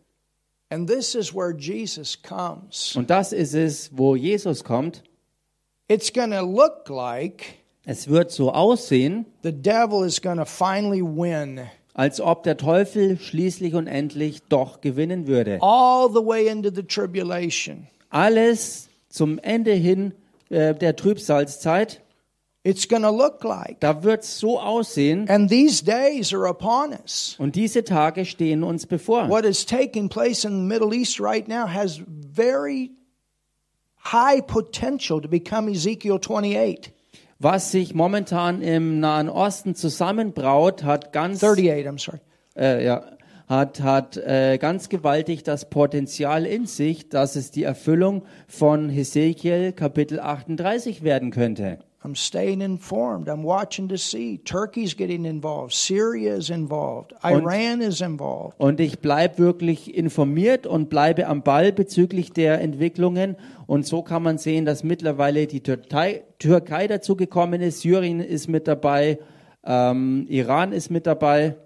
[0.70, 2.94] and this is where Jesus comes.
[2.96, 5.02] Und das ist es, wo Jesus kommt.
[5.88, 7.44] It's to look like
[7.84, 11.60] Es wird so aussehen, the devil is to finally win
[11.92, 15.58] als ob der Teufel schließlich und endlich doch gewinnen würde.
[15.60, 17.86] all the way into the tribulation.
[18.10, 20.12] Alles zum Ende hin
[20.50, 22.00] äh, der Trübsalzeit,
[22.66, 23.78] It's going to look like.
[23.80, 25.28] da wird es so aussehen.
[25.28, 27.36] And these days are upon us.
[27.38, 29.28] Und diese Tage stehen uns bevor.
[29.28, 32.92] What is taking place in the Middle East right now has very
[34.02, 36.90] high potential to become Ezekiel 28.
[37.38, 42.20] Was sich momentan im Nahen Osten zusammenbraut, hat ganz, 38, I'm sorry.
[42.56, 43.04] äh, ja,
[43.46, 49.72] hat, hat äh, ganz gewaltig das Potenzial in sich, dass es die Erfüllung von Hesekiel
[49.72, 51.78] Kapitel 38 werden könnte.
[52.04, 53.30] I'm staying informed.
[53.30, 54.36] I'm watching to see.
[54.44, 55.72] Turkey's getting involved.
[55.72, 57.14] Syria is involved.
[57.24, 58.60] Iran is involved.
[58.60, 63.36] Und ich bleibe wirklich informiert und bleibe am Ball bezüglich der Entwicklungen.
[63.66, 68.48] Und so kann man sehen, dass mittlerweile die Türkei, Türkei dazu gekommen ist, Syrien ist
[68.48, 69.18] mit dabei,
[69.64, 71.56] ähm, Iran ist mit dabei,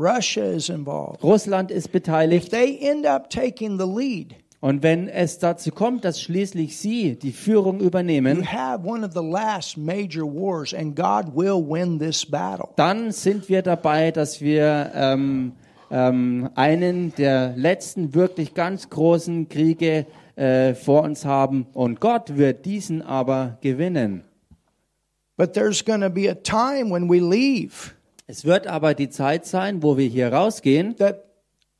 [0.00, 1.22] Russia is involved.
[1.22, 2.50] Russland ist If beteiligt.
[2.50, 7.32] they end up taking the lead, Und wenn es dazu kommt, dass schließlich sie die
[7.32, 12.68] Führung übernehmen, have one of the last major wars, and God will win this battle.
[12.76, 15.52] dann sind wir dabei, dass wir ähm,
[15.90, 21.66] ähm, einen der letzten wirklich ganz großen Kriege äh, vor uns haben.
[21.72, 24.24] Und Gott wird diesen aber gewinnen.
[25.36, 27.94] But there's going to be a time when we leave
[28.30, 31.24] Es wird aber die Zeit sein, wo wir hier rausgehen, that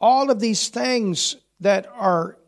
[0.00, 2.38] all of these things that are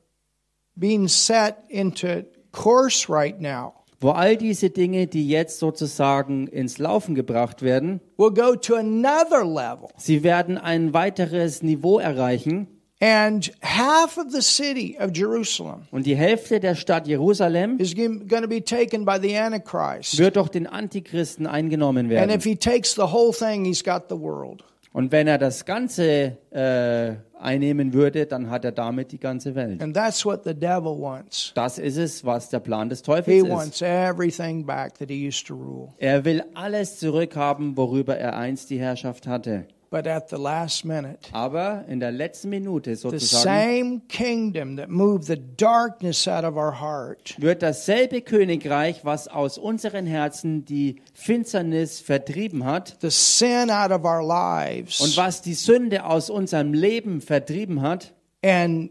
[0.75, 7.15] being set into course right now wo all diese Dinge, die jetzt sozusagen ins Laufen
[7.15, 9.91] gebracht werden, will go to another level.
[9.97, 12.67] sie werden ein weiteres Niveau erreichen.
[13.05, 18.29] And half of the city of Jerusalem Und die Hälfte der Stadt Jerusalem is going
[18.29, 20.19] to be taken by the Antichrist.
[20.19, 22.31] wird durch den Antichristen eingenommen And werden.
[22.31, 24.63] if he takes the whole thing, he's got the world.
[24.93, 29.83] Und wenn er das Ganze äh, einnehmen würde, dann hat er damit die ganze Welt.
[29.83, 31.51] And that's what the devil wants.
[31.57, 33.51] Das ist es, was der Plan des He Teufels ist.
[33.51, 35.89] wants everything back that he used to rule.
[35.99, 39.65] Er will alles zurückhaben, worüber er einst die Herrschaft hatte.
[39.93, 44.89] But at the last minute, Aber in der letzten Minute the sozusagen same kingdom that
[44.89, 51.03] moved the darkness out of our heart wird dasselbe Königreich, was aus unseren Herzen die
[51.13, 56.73] Finsternis vertrieben hat the sin out of our und lives was die Sünde aus unserem
[56.73, 58.91] Leben vertrieben hat and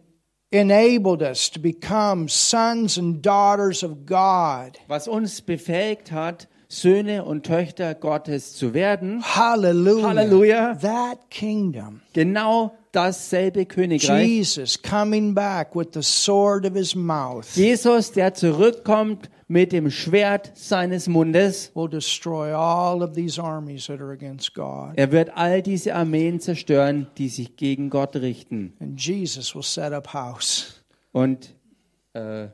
[0.52, 4.78] enabled us to become sons and daughters of God.
[4.88, 10.08] was uns befähigt hat, Söhne und Töchter Gottes zu werden, Hallelujah.
[10.08, 10.76] Hallelujah.
[10.82, 12.00] That kingdom.
[12.14, 14.26] genau dasselbe Königreich.
[14.26, 20.54] Jesus coming back with the sword of his mouth Jesus, der zurückkommt mit dem Schwert
[20.56, 21.72] seines Mundes.
[21.76, 24.94] will destroy all of these armies that are against God.
[24.96, 28.78] Er wird all diese Armeen zerstören, die sich gegen Gott richten.
[28.80, 30.82] And Jesus will set up house.
[31.12, 31.54] Und
[32.14, 32.48] äh,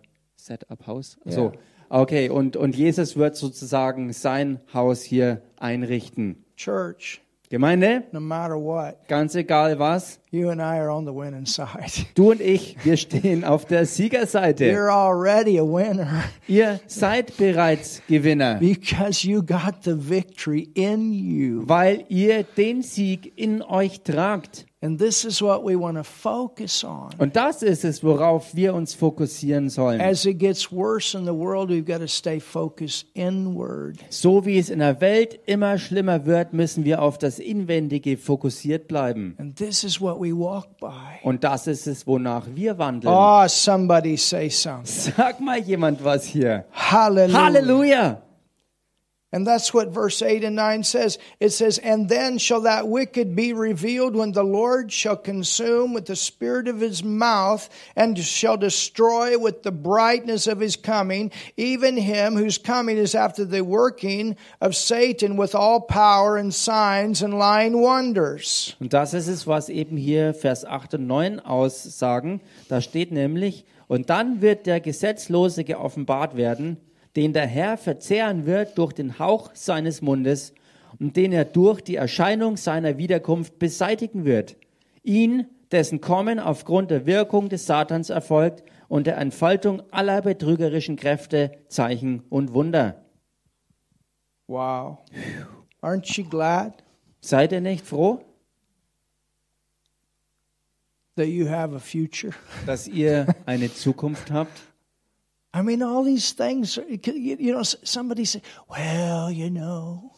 [0.47, 1.17] Set up Haus.
[1.25, 1.51] So,
[1.89, 2.29] okay.
[2.29, 6.43] Und und Jesus wird sozusagen sein Haus hier einrichten.
[6.55, 10.19] Church, Gemeinde, no matter what, ganz egal was.
[10.31, 12.05] you and I are on the winning side.
[12.15, 14.65] Du und ich, wir stehen auf der Siegerseite.
[14.73, 21.63] You're already a winner Ihr seid bereits Gewinner, because you got the victory in you.
[21.65, 24.65] weil ihr den Sieg in euch tragt.
[24.79, 27.09] And this is what we want to focus on.
[27.17, 29.99] Und das ist es, worauf wir uns fokussieren sollen.
[29.99, 33.97] As it gets worse in the world, we've got to stay focused inward.
[34.09, 38.87] So wie es in der Welt immer schlimmer wird, müssen wir auf das Inwendige fokussiert
[38.87, 39.35] bleiben.
[39.39, 41.23] And this is what we walk by.
[41.23, 43.11] Und das ist es, wonach wir wandeln.
[43.11, 45.13] Oh, somebody say something.
[45.17, 46.65] Sag mal jemand was hier.
[46.71, 47.45] Hallelujah.
[47.45, 48.26] Halleluja!
[49.33, 51.17] And that's what verse 8 and 9 says.
[51.41, 56.05] It says, And then shall that wicked be revealed when the Lord shall consume with
[56.05, 61.97] the spirit of his mouth and shall destroy with the brightness of his coming, even
[61.97, 67.37] him whose coming is after the working of Satan with all power and signs and
[67.37, 68.77] lying wonders.
[68.79, 72.39] Und das ist es, was eben hier Vers 8 und 9 aussagen.
[72.69, 76.77] Da steht nämlich, und dann wird der Gesetzlose geoffenbart werden,
[77.17, 80.53] den der Herr verzehren wird durch den Hauch seines Mundes
[80.99, 84.55] und den er durch die Erscheinung seiner Wiederkunft beseitigen wird.
[85.01, 91.57] Ihn, dessen Kommen aufgrund der Wirkung des Satans erfolgt und der Entfaltung aller betrügerischen Kräfte,
[91.69, 93.03] Zeichen und Wunder.
[94.45, 94.99] Wow.
[95.81, 96.83] Aren't you glad?
[97.19, 98.21] Seid ihr nicht froh,
[101.15, 102.33] that you have a future?
[102.67, 104.66] dass ihr eine Zukunft habt?
[105.57, 110.11] I mean, all these things, you know, somebody say, well, you know,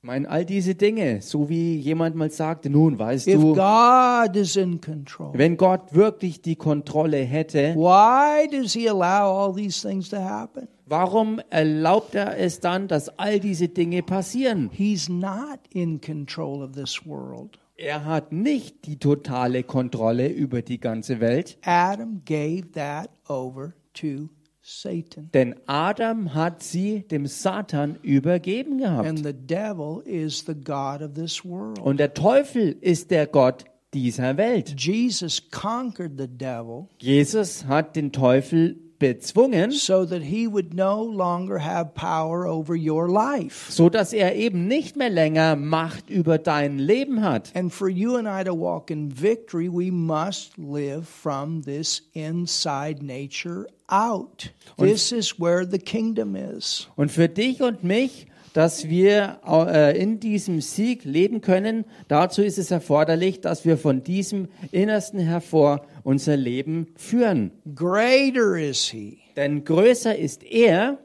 [0.00, 4.36] Ich meine, all diese Dinge, so wie jemand mal sagte, nun weißt if du, God
[4.36, 9.80] is in control, wenn Gott wirklich die Kontrolle hätte, why does he allow all these
[9.80, 10.68] things to happen?
[10.86, 14.70] warum erlaubt er es dann, dass all diese Dinge passieren?
[14.72, 17.58] He's not in control of this world.
[17.76, 24.28] Er hat nicht die totale Kontrolle über die ganze Welt, Adam gave that over to
[24.60, 25.30] Satan.
[25.32, 29.08] denn Adam hat sie dem Satan übergeben gehabt.
[29.08, 31.78] And the devil is the God of this world.
[31.78, 34.74] Und der Teufel ist der Gott dieser Welt.
[34.78, 41.58] Jesus conquered the devil Jesus hat den Teufel bezwungen, so that he would no longer
[41.64, 43.70] have power over your life.
[43.70, 47.50] so dass er eben nicht mehr länger Macht über dein Leben hat.
[47.54, 53.02] And for you and I to walk in victory, we must live from this inside
[53.02, 54.50] nature out.
[54.76, 56.88] This is where the kingdom is.
[56.96, 62.58] Und für dich und mich, dass wir äh, in diesem Sieg leben können, dazu ist
[62.58, 67.52] es erforderlich, dass wir von diesem Innersten hervor unser Leben führen.
[67.74, 70.98] Greater is he Denn größer ist er,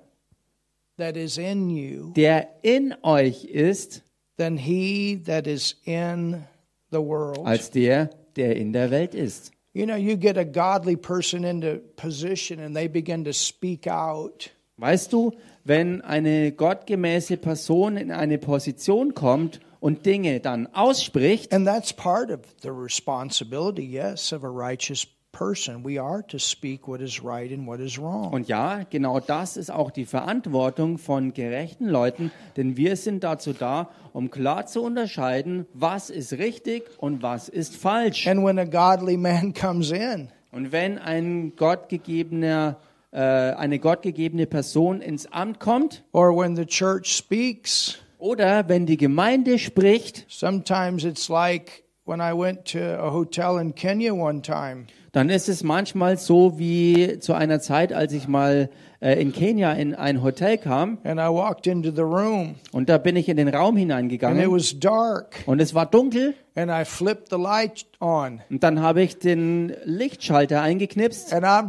[0.98, 4.02] that is in you der in euch ist,
[4.38, 6.46] than he that is in
[6.90, 7.46] the world.
[7.46, 9.52] als der, der in der Welt ist.
[9.74, 14.52] You know, you get a godly person into position and they begin to speak out.
[14.78, 15.34] Weißt du,
[15.66, 22.32] wenn eine gottgemäße Person in eine Position kommt und Dinge dann ausspricht, And that's part
[22.32, 25.84] of the responsibility, yes, of a righteous person.
[25.84, 28.32] We are to speak what is right and what is wrong.
[28.32, 33.52] und ja, genau das ist auch die Verantwortung von gerechten Leuten, denn wir sind dazu
[33.52, 38.26] da, um klar zu unterscheiden, was ist richtig und was ist falsch.
[38.26, 42.78] And when a godly man comes in, Und wenn ein gottgegebener,
[43.12, 48.96] äh, eine gottgegebene Person ins Amt kommt or when the church speaks, oder wenn die
[48.96, 54.88] Gemeinde spricht, sometimes it's like when I went to a hotel in Kenya one time.
[55.14, 59.72] Dann ist es manchmal so wie zu einer Zeit, als ich mal äh, in Kenia
[59.74, 63.38] in ein Hotel kam And I walked into the room und da bin ich in
[63.38, 67.38] den Raum and it hineingegangen was dark und es war dunkel and I flipped the
[67.38, 68.42] light on.
[68.50, 71.60] und dann habe ich den Lichtschalter eingeknipst you, so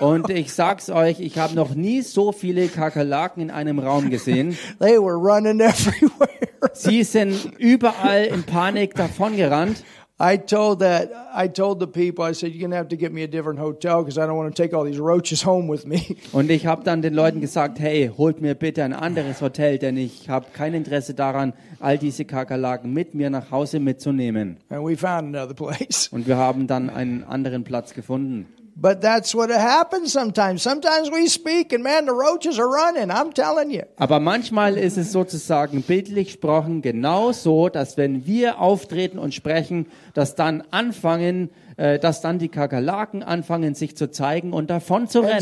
[0.06, 4.56] und ich sag's euch, ich habe noch nie so viele Kakerlaken in einem Raum gesehen.
[4.78, 6.30] they were running everywhere.
[6.72, 9.82] Sie sind überall in Panik davongerannt.
[10.22, 13.22] I told that I told the people I said you're gonna have to get me
[13.22, 16.16] a different hotel because I don't want to take all these roaches home with me.
[16.32, 19.96] Und ich habe dann den Leuten gesagt, hey, holt mir bitte ein anderes Hotel, denn
[19.96, 24.58] ich habe kein Interesse daran, all diese Kakerlaken mit mir nach Hause mitzunehmen.
[24.68, 26.08] And we found another place.
[26.12, 28.46] Und wir haben dann einen anderen Platz gefunden.
[28.80, 30.62] But that's what happens sometimes.
[30.62, 33.10] Sometimes we speak and man, the roaches are running.
[33.10, 33.82] I'm telling you.
[33.96, 39.84] Aber manchmal ist es sozusagen bildlich gesprochen genau so, dass wenn wir auftreten und sprechen,
[40.14, 41.50] dass dann anfangen,
[41.80, 45.40] äh, dass dann die Kakerlaken anfangen, sich zu zeigen und davon zu rennen.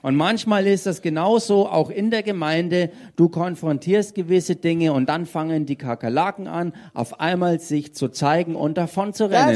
[0.00, 2.88] Und manchmal ist das genauso auch in der Gemeinde.
[3.16, 8.56] Du konfrontierst gewisse Dinge und dann fangen die Kakerlaken an, auf einmal sich zu zeigen
[8.56, 9.48] und davon zu rennen.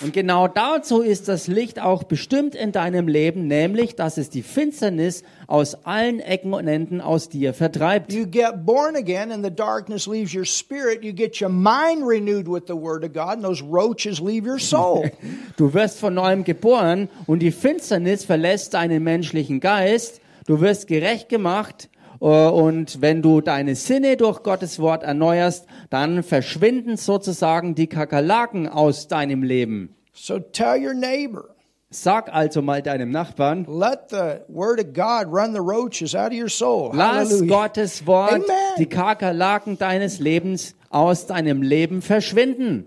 [0.00, 4.42] Und genau dazu ist das Licht auch bestimmt in deinem Leben, nämlich, dass es die
[4.42, 8.12] Finsternis aus allen Ecken und Enden aus dir vertreibt.
[8.12, 11.02] You get born again and the darkness leaves your spirit.
[11.04, 14.58] You get your mind renewed with the word of God and those roaches leave your
[14.60, 15.10] soul.
[15.56, 20.20] Du wirst von neuem geboren und die Finsternis verlässt deinen menschlichen Geist.
[20.46, 21.90] Du wirst gerecht gemacht.
[22.20, 28.68] äh, Und wenn du deine Sinne durch Gottes Wort erneuerst, dann verschwinden sozusagen die Kakerlaken
[28.68, 29.94] aus deinem Leben.
[30.12, 31.44] so tell your neighbor,
[31.92, 36.38] Sag also mal deinem Nachbarn, let the word of God run the roaches out of
[36.38, 36.92] your soul.
[36.94, 37.48] lass Hallelujah.
[37.48, 38.46] Gottes Wort Amen.
[38.78, 42.86] die Kakerlaken deines Lebens aus deinem Leben verschwinden.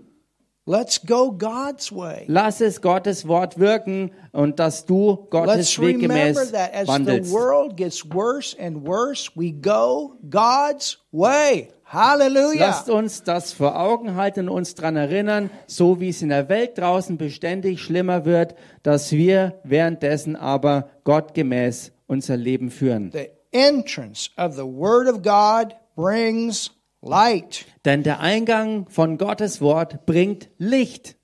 [0.66, 2.24] Let's go God's way.
[2.28, 6.86] Lass es Gottes Wort wirken und dass du Gottes Let's Weg remember gemäß that as
[6.86, 7.30] the wandelst.
[7.30, 11.68] world gets worse and worse, we go God's way.
[11.94, 12.66] Hallelujah.
[12.66, 16.48] Lasst uns das vor Augen halten und uns daran erinnern, so wie es in der
[16.48, 23.12] Welt draußen beständig schlimmer wird, dass wir währenddessen aber gottgemäß unser Leben führen.
[23.12, 27.64] The entrance of the word of God brings light.
[27.84, 31.16] Denn der Eingang von Gottes Wort bringt Licht.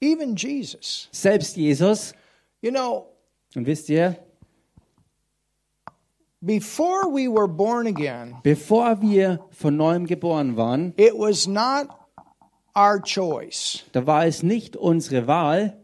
[0.00, 1.08] Even Jesus.
[1.10, 2.14] Selbst Jesus,
[2.62, 3.06] You know,
[3.54, 4.16] und wisst ihr,
[6.46, 11.88] before we were born again, bevor wir von neuem geboren waren, it was not
[12.74, 15.76] our choice da war es nicht unsere Wahl,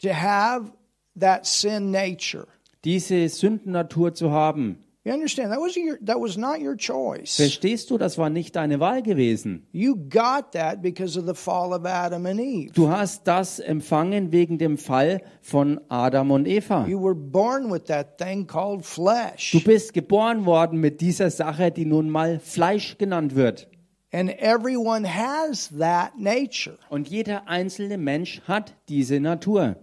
[0.00, 0.72] to have
[1.18, 2.46] that sin nature.
[2.84, 4.78] diese Sündennatur zu haben.
[5.04, 5.50] You understand?
[5.50, 7.34] That was your that was not your choice.
[7.34, 9.66] Verstehst du, das war nicht deine Wahl gewesen.
[9.72, 12.72] You got that because of the fall of Adam and Eve.
[12.72, 16.86] Du hast das empfangen wegen dem Fall von Adam und Eva.
[16.86, 19.50] You were born with that thing called flesh.
[19.50, 23.66] Du bist geboren worden mit dieser Sache, die nun mal Fleisch genannt wird.
[24.12, 26.78] And everyone has that nature.
[26.90, 29.74] Und jeder einzelne Mensch hat diese Natur.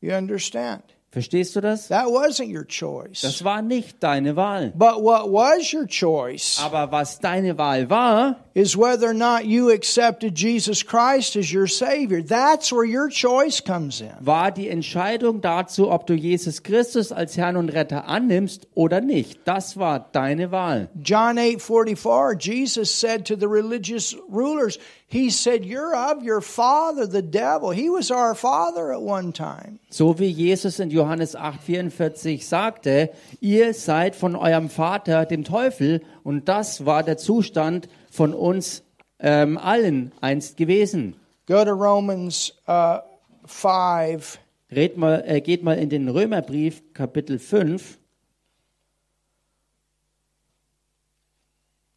[0.00, 0.84] You understand?
[1.12, 1.88] Verstehst du das?
[1.88, 3.20] That wasn't your choice.
[3.20, 4.72] Das war nicht deine Wahl.
[4.74, 9.70] But what was your choice Aber was deine Wahl war, is whether or not you
[9.70, 12.22] accepted Jesus Christ as your Savior.
[12.22, 14.08] That's where your choice comes in.
[14.20, 19.40] war die Entscheidung dazu, ob du Jesus Christus als Herrn und Retter annimmst oder nicht.
[19.44, 20.88] Das war deine Wahl.
[20.98, 24.78] John 8:44 Jesus said to the religious rulers,
[25.12, 27.70] he said, "You're of your father the devil.
[27.70, 33.10] He was our father at one time." So wie Jesus in Johannes 8:44 sagte,
[33.40, 38.82] ihr seid von eurem Vater, dem Teufel, und das war der Zustand von uns
[39.20, 41.16] ähm, allen einst gewesen.
[41.46, 43.00] Go to Romans uh,
[43.44, 44.38] 5
[44.74, 47.98] Red mal, äh, geht mal in den Römerbrief, Kapitel 5.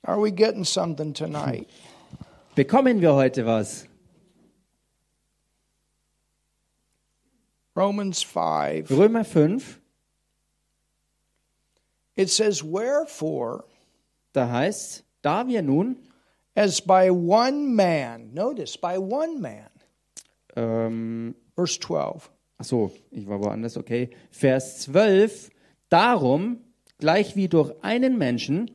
[0.04, 1.68] Are we getting something tonight?
[2.56, 3.86] Bekommen wir heute was?
[7.76, 8.90] Romans 5.
[8.90, 9.82] Römer 5,
[12.16, 13.66] It says, Wherefore,
[14.32, 15.98] da heißt, da wir nun,
[16.56, 19.70] as by one man, notice, by one man,
[20.56, 25.50] ähm, verse 12, ach so, ich war woanders, okay, Vers 12,
[25.90, 26.62] darum,
[27.00, 28.72] gleich wie durch einen Menschen,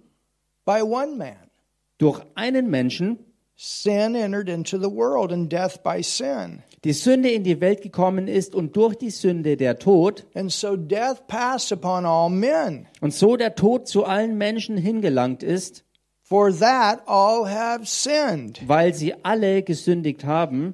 [0.66, 1.50] by one man,
[1.96, 3.24] durch einen Menschen
[3.62, 6.62] sin entered into the world, and death by sin.
[6.82, 10.76] die Sünde in die Welt gekommen ist und durch die Sünde der Tod And so
[10.76, 15.84] death passed upon all men, und so der Tod zu allen Menschen hingelangt ist,
[16.22, 18.66] for that all have sinned.
[18.66, 20.72] weil sie alle gesündigt haben.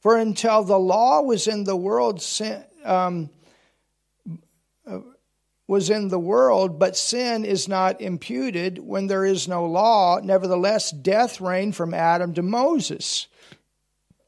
[0.00, 3.28] For until the law was in the world, sin, um,
[5.66, 10.20] was in the world, but sin is not imputed when there is no law.
[10.22, 13.28] Nevertheless, death reigned from Adam to Moses.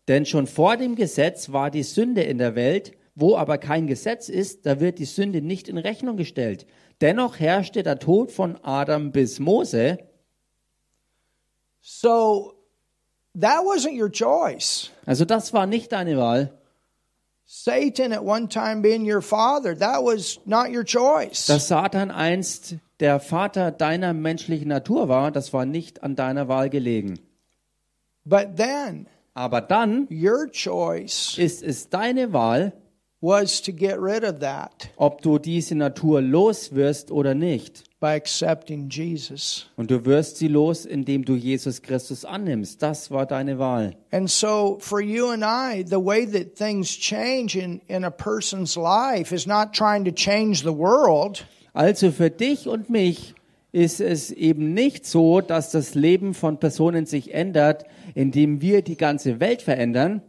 [0.09, 4.29] Denn schon vor dem Gesetz war die Sünde in der Welt, wo aber kein Gesetz
[4.29, 6.67] ist, da wird die Sünde nicht in Rechnung gestellt.
[7.01, 9.99] Dennoch herrschte der Tod von Adam bis Mose.
[11.81, 12.55] So
[13.39, 14.91] that wasn't your choice.
[15.07, 16.58] Also das war nicht deine Wahl.
[17.51, 21.47] Satan at one time being your father, that was not your choice.
[21.47, 26.69] Dass Satan einst der Vater deiner menschlichen Natur war, das war nicht an deiner Wahl
[26.69, 27.19] gelegen.
[28.27, 32.75] But then Aber dann your choice ist es deine Wahl,
[33.23, 37.85] was to get rid of that ob du diese Natur los wirst oder nicht.
[38.01, 39.67] By accepting Jesus.
[39.77, 42.83] Und du wirst sie los, indem du Jesus Christus annimmst.
[42.83, 43.97] Das war deine Wahl.
[44.13, 48.77] And so for you and I, the way that things change in, in a person's
[48.77, 51.45] life is not trying to change the world.
[51.73, 53.35] Also für dich und mich
[53.73, 58.97] ist es eben nicht so, dass das Leben von Personen sich ändert, indem wir die
[58.97, 60.23] ganze Welt verändern,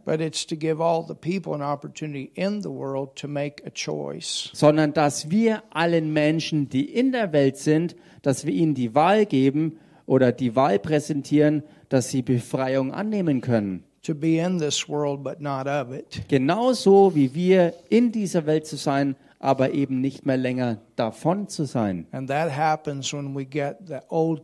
[4.52, 9.24] sondern dass wir allen Menschen, die in der Welt sind, dass wir ihnen die Wahl
[9.24, 13.84] geben oder die Wahl präsentieren, dass sie Befreiung annehmen können.
[14.02, 16.22] To be in this world but not of it.
[16.28, 21.64] Genauso wie wir in dieser Welt zu sein, aber eben nicht mehr länger davon zu
[21.64, 22.06] sein.
[22.12, 24.42] And that happens when we get the old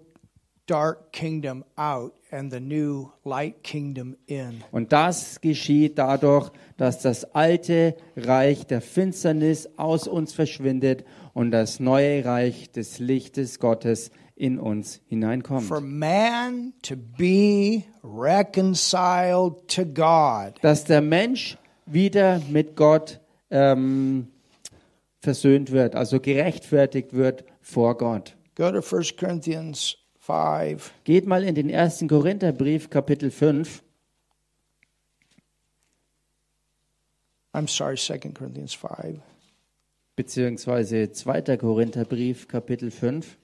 [0.67, 4.65] dark kingdom out and the new light kingdom in.
[4.73, 11.79] Und das geschieht dadurch, dass das alte Reich der Finsternis aus uns verschwindet und das
[11.79, 15.67] neue Reich des Lichtes Gottes in uns hineinkommt.
[15.67, 20.55] For man to be reconciled to God.
[20.63, 23.21] Dass der Mensch wieder mit Gott
[23.51, 24.29] ähm,
[25.27, 28.37] versöhnt wird, also gerechtfertigt wird vor Gott.
[28.55, 30.93] Go to 1 Corinthians 5.
[31.03, 33.83] Geht mal in den ersten Korintherbrief, Kapitel 5.
[37.53, 39.21] I'm sorry, 2 Corinthians 5.
[40.15, 41.57] beziehungsweise 2.
[41.57, 43.37] Korintherbrief, Kapitel 5.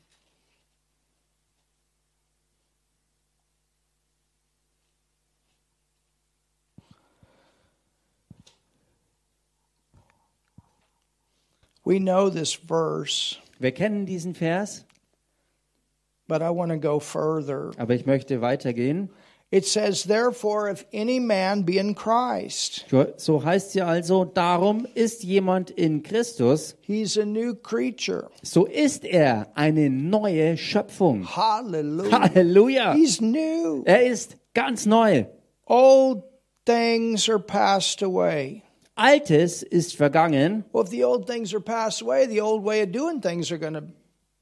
[11.84, 14.84] We know this verse, Wir kennen diesen Vers,
[16.28, 17.72] but I want to go further.
[17.76, 19.10] aber ich möchte weitergehen.
[19.50, 22.86] It says, Therefore, if any man be in Christ,
[23.18, 28.30] So heißt sie also, darum ist jemand in Christus, he's a new creature.
[28.42, 31.26] so ist er eine neue Schöpfung.
[31.26, 32.10] Hallelujah.
[32.30, 32.94] Halleluja!
[32.94, 33.82] He's new.
[33.84, 35.26] Er ist ganz neu.
[35.66, 36.22] Old
[36.64, 38.62] things are passed away.
[39.02, 40.64] Altes ist vergangen.
[40.72, 43.58] Well, if the old things are passed away, the old way of doing things are
[43.58, 43.82] going to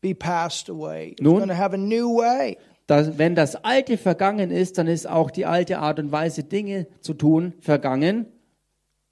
[0.02, 1.12] be passed away.
[1.12, 2.58] It's Nun- going to have a new way.
[2.86, 6.88] Das, wenn das Alte vergangen ist, dann ist auch die alte Art und Weise, Dinge
[7.00, 8.26] zu tun, vergangen.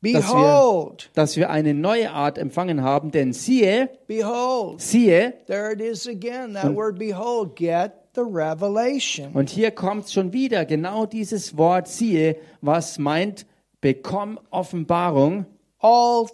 [0.01, 4.80] Dass wir- Behold, Dass wir eine neue Art empfangen haben, denn siehe, behold.
[4.80, 6.55] siehe, There it is again.
[6.55, 7.57] That word behold.
[7.57, 9.32] Get the revelation.
[9.34, 13.44] und hier kommt schon wieder genau dieses Wort siehe, was meint,
[13.80, 15.46] bekomm Offenbarung.
[15.80, 16.28] All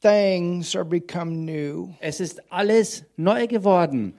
[0.00, 1.94] things are become new.
[2.00, 4.14] Es ist alles neu geworden.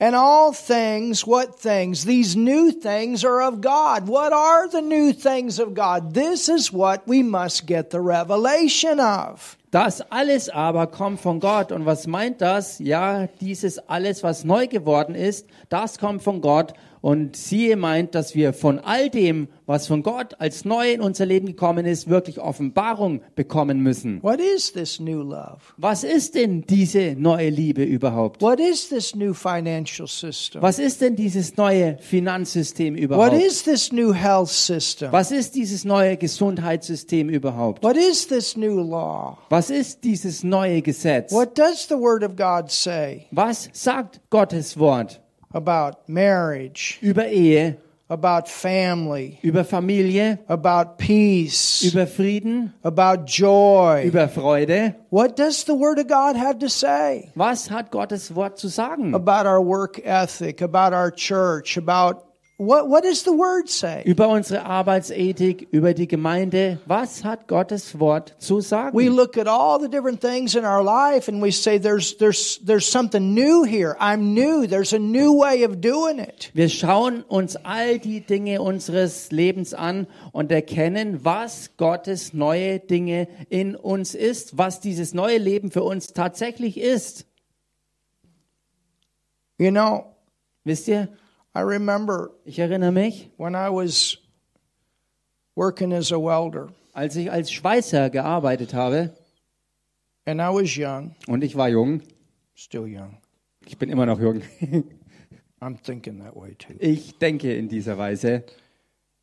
[0.00, 2.04] And all things, what things?
[2.04, 4.08] These new things are of God.
[4.08, 6.14] What are the new things of God?
[6.14, 9.56] This is what we must get the revelation of.
[9.70, 11.70] Das alles aber kommt von Gott.
[11.70, 12.80] Und was meint das?
[12.80, 16.74] Ja, dieses alles, was neu geworden ist, das kommt von Gott.
[17.04, 21.26] Und siehe meint, dass wir von all dem, was von Gott als neu in unser
[21.26, 24.22] Leben gekommen ist, wirklich Offenbarung bekommen müssen.
[24.22, 25.58] What is this new love?
[25.76, 28.40] Was ist denn diese neue Liebe überhaupt?
[28.40, 30.62] What is this new financial system?
[30.62, 33.34] Was ist denn dieses neue Finanzsystem What überhaupt?
[33.34, 35.12] is this new health system?
[35.12, 37.84] Was ist dieses neue Gesundheitssystem überhaupt?
[37.84, 39.36] What is this new law?
[39.50, 41.32] Was ist dieses neue Gesetz?
[41.32, 45.20] What does the Word of God say Was sagt Gottes Wort
[45.54, 47.76] about marriage, über Ehe,
[48.10, 54.04] about family, über Familie, about peace, über Frieden, about joy?
[54.06, 54.94] über Freude?
[55.10, 59.14] What does the Word of God have to say Was hat Gottes Wort zu sagen?
[59.14, 62.24] about our work ethic, about our church, about
[62.56, 64.02] what, what does the Word say?
[64.06, 66.78] Über unsere Arbeitsethik, über die Gemeinde?
[66.86, 69.16] Was hat Gottes Wort zu We sagen?
[69.16, 72.86] look at all the different things in our life and we say there's, there's, there's
[72.86, 73.96] something new here.
[73.98, 74.68] I'm new.
[74.68, 76.52] There's a new way of doing it.
[76.54, 83.26] Wir schauen uns all die Dinge unseres Lebens an und erkennen, was Gottes neue Dinge
[83.48, 87.26] in uns ist, was dieses neue Leben für uns tatsächlich ist.
[89.58, 90.14] You know,
[90.64, 91.08] Wisst ihr,
[91.56, 94.18] I remember ich erinnere mich, when I was
[95.54, 99.14] working as a welder als ich als Schweißer gearbeitet habe
[100.26, 102.02] and I was young, und ich war jung,
[102.54, 103.18] still young.
[103.66, 104.42] ich bin immer noch jung,
[105.60, 106.74] I'm thinking that way too.
[106.80, 108.44] ich denke in dieser Weise.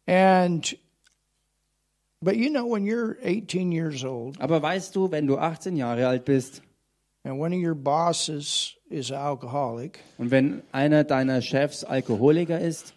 [0.08, 0.76] And,
[2.22, 6.08] but you know, when you're 18 years old Aber weißt du, wenn du 18 Jahre
[6.08, 6.62] alt bist
[7.24, 7.42] und
[10.32, 12.94] wenn einer deiner Chefs Alkoholiker ist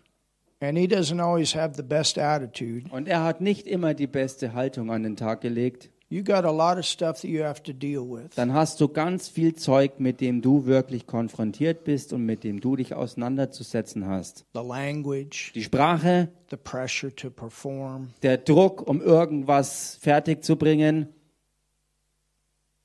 [0.61, 4.55] and he doesn't always have the best attitude, und er hat nicht immer die beste
[4.55, 7.73] Haltung an den Tag gelegt, you got a lot of stuff that you have to
[7.73, 8.35] deal with.
[8.37, 12.61] dann hast du ganz viel Zeug, mit dem du wirklich konfrontiert bist und mit dem
[12.61, 14.47] du dich auseinanderzusetzen hast.
[14.55, 21.09] The language, Die Sprache, the pressure to perform, der Druck, um irgendwas fertig zu bringen,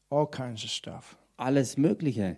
[0.09, 1.15] all kinds of stuff.
[1.39, 2.37] Alles Mögliche.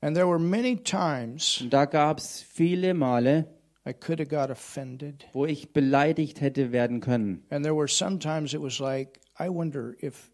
[0.00, 3.46] And there were many times Und da gab es viele Male,
[3.86, 5.24] I could have got offended.
[5.32, 7.42] wo ich beleidigt hätte werden können.
[7.50, 10.30] And there were some times it was like, I wonder if,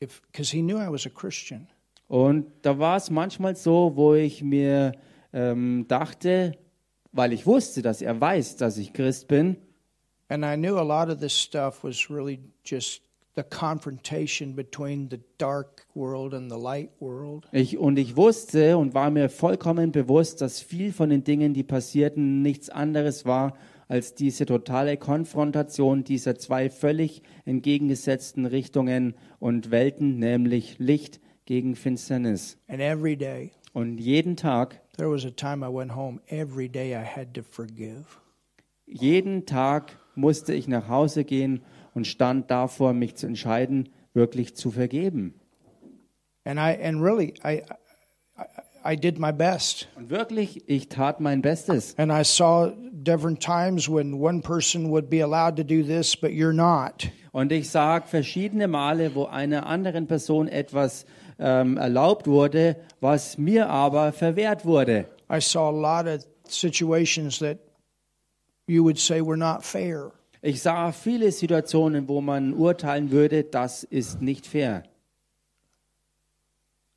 [0.00, 1.68] if, because he knew I was a Christian.
[2.08, 4.92] Und da war es manchmal so, wo ich mir
[5.32, 6.58] ähm, dachte,
[7.10, 9.56] weil ich wusste, dass er weiß, dass ich Christ bin,
[10.28, 13.02] And I knew a lot of this stuff was really just
[13.36, 17.46] the confrontation between the dark world and the light world.
[17.52, 21.62] Ich, und ich wusste und war mir vollkommen bewusst, dass viel von den Dingen, die
[21.62, 23.54] passierten, nichts anderes war
[23.88, 32.58] als diese totale Konfrontation dieser zwei völlig entgegengesetzten Richtungen und Welten, nämlich Licht gegen Finsternis.
[32.68, 36.92] And every day, Und jeden Tag, there was a time I went home, every day
[36.94, 38.04] I had to forgive.
[38.86, 41.62] jeden Tag musste ich nach Hause gehen
[41.94, 45.34] und stand davor, mich zu entscheiden, wirklich zu vergeben.
[46.44, 47.62] And I and really I
[48.84, 49.86] I, did my best.
[49.94, 51.94] Und wirklich, ich tat mein Bestes.
[51.98, 56.32] And I saw different times when one person would be allowed to do this, but
[56.32, 57.08] you're not.
[57.32, 61.06] Und ich sage verschiedene Male, wo einer anderen Person etwas
[61.38, 65.06] ähm, erlaubt wurde, was mir aber verwehrt wurde.
[65.30, 67.58] I saw a lot of situations that
[68.66, 70.12] you would say were not fair.
[70.44, 74.82] Ich sah viele Situationen, wo man urteilen würde, das ist nicht fair.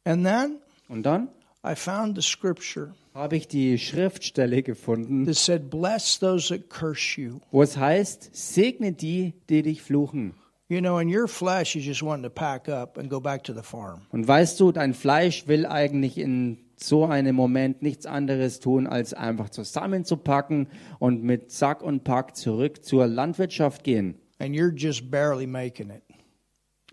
[0.03, 0.57] And then
[0.89, 1.29] Und dann
[1.65, 7.19] I found the scripture habe ich die Schriftstelle gefunden, that said, Bless those that curse
[7.19, 7.39] you.
[7.51, 10.33] wo es heißt, segne die, die dich fluchen.
[10.67, 13.53] You know, in your flesh, you just want to pack up and go back to
[13.53, 14.01] the farm.
[14.11, 19.13] Und weißt du, dein Fleisch will eigentlich in so einem Moment nichts anderes tun, als
[19.13, 20.67] einfach zusammenzupacken
[20.99, 24.15] und mit Sack und Pack zurück zur Landwirtschaft gehen.
[24.39, 26.03] And you're just barely making it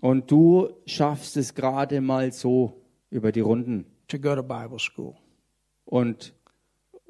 [0.01, 3.87] Und du schaffst es gerade mal so über die Runden.
[4.13, 5.17] to go to Bible school.
[5.85, 6.35] Und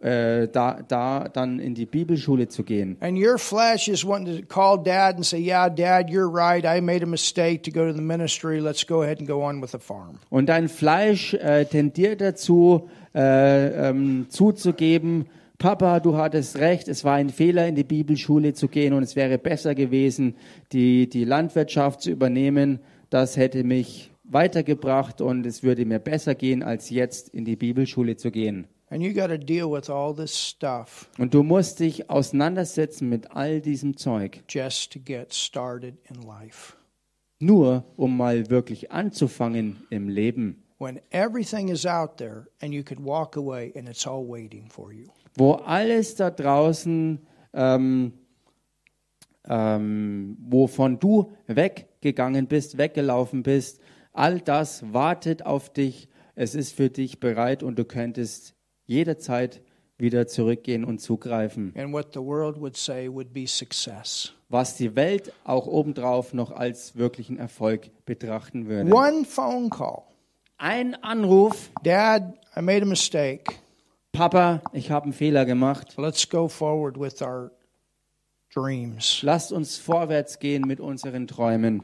[0.03, 2.97] äh, da, da dann in die Bibelschule zu gehen.
[3.01, 6.65] And your flesh is wanting to call dad and say, Yeah, dad, you're right.
[6.65, 8.61] I made a mistake to go to the ministry.
[8.61, 10.19] Let's go ahead and go on with the farm.
[10.31, 15.27] Und dein Fleisch äh, tendiert dazu, äh, ähm, zuzugeben,
[15.59, 19.15] Papa, du hattest recht, es war ein Fehler, in die Bibelschule zu gehen und es
[19.15, 20.35] wäre besser gewesen,
[20.73, 22.81] die, die Landwirtschaft zu übernehmen.
[23.11, 28.17] Das hätte mich weitergebracht und es würde mir besser gehen, als jetzt in die Bibelschule
[28.17, 28.67] zu gehen.
[28.93, 33.31] And you got to deal with all this stuff Und du musst dich auseinandersetzen mit
[33.35, 36.77] all diesem Zeug, just to get started in life.
[37.39, 40.63] nur um mal wirklich anzufangen im Leben.
[40.79, 44.93] When everything is out there and you could walk away and it's all waiting for
[44.93, 45.07] you.
[45.37, 47.19] wo alles da draußen,
[47.55, 48.13] ähm,
[49.49, 53.81] ähm, wovon du weggegangen bist, weggelaufen bist,
[54.13, 56.09] all das wartet auf dich.
[56.35, 58.55] Es ist für dich bereit und du könntest
[58.93, 59.61] jederzeit
[59.99, 61.73] wieder zurückgehen und zugreifen.
[61.77, 64.33] And what the world would say would be success.
[64.49, 68.93] Was die Welt auch obendrauf noch als wirklichen Erfolg betrachten würde.
[68.93, 70.03] One phone call.
[70.59, 73.55] Ein Anruf, Dad, I made a mistake.
[74.13, 75.95] Papa, ich habe einen Fehler gemacht.
[75.97, 77.51] Let's go forward with our
[78.55, 79.23] dreams.
[79.23, 81.83] Lasst uns vorwärts gehen mit unseren Träumen.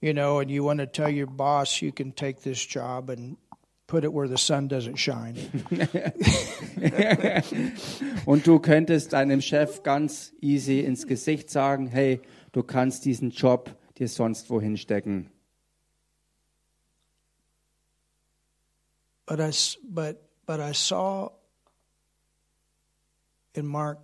[0.00, 3.36] You know, and you want to tell your boss you can take this job and
[3.88, 5.34] put it where the sun doesn't shine.
[8.26, 12.20] Und du könntest deinem Chef ganz easy ins Gesicht sagen, hey,
[12.52, 15.30] du kannst diesen Job dir sonst wohin stecken.
[19.26, 19.50] But I,
[19.82, 20.16] but,
[20.46, 21.32] but I saw
[23.54, 23.98] in Mark,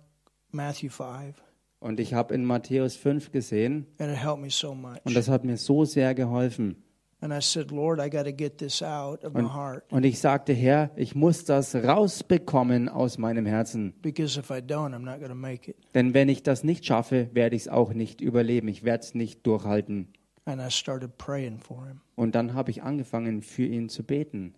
[0.51, 1.41] Matthew 5,
[1.79, 4.99] Und ich habe in Matthäus 5 gesehen, and it helped me so much.
[5.03, 6.83] und das hat mir so sehr geholfen.
[7.21, 10.19] And I said, Lord, I got to get this out of my heart Und ich
[10.19, 13.93] sagte, Herr, ich muss das rausbekommen aus meinem Herzen.
[14.01, 15.77] because if I don't, I'm not going to make it.
[15.95, 18.67] Denn wenn ich das nicht schaffe, werde ich es auch nicht überleben.
[18.67, 20.09] Ich werde es nicht durchhalten.
[20.45, 22.01] And I started praying for him.
[22.15, 24.53] Und dann habe ich angefangen, für ihn zu beten.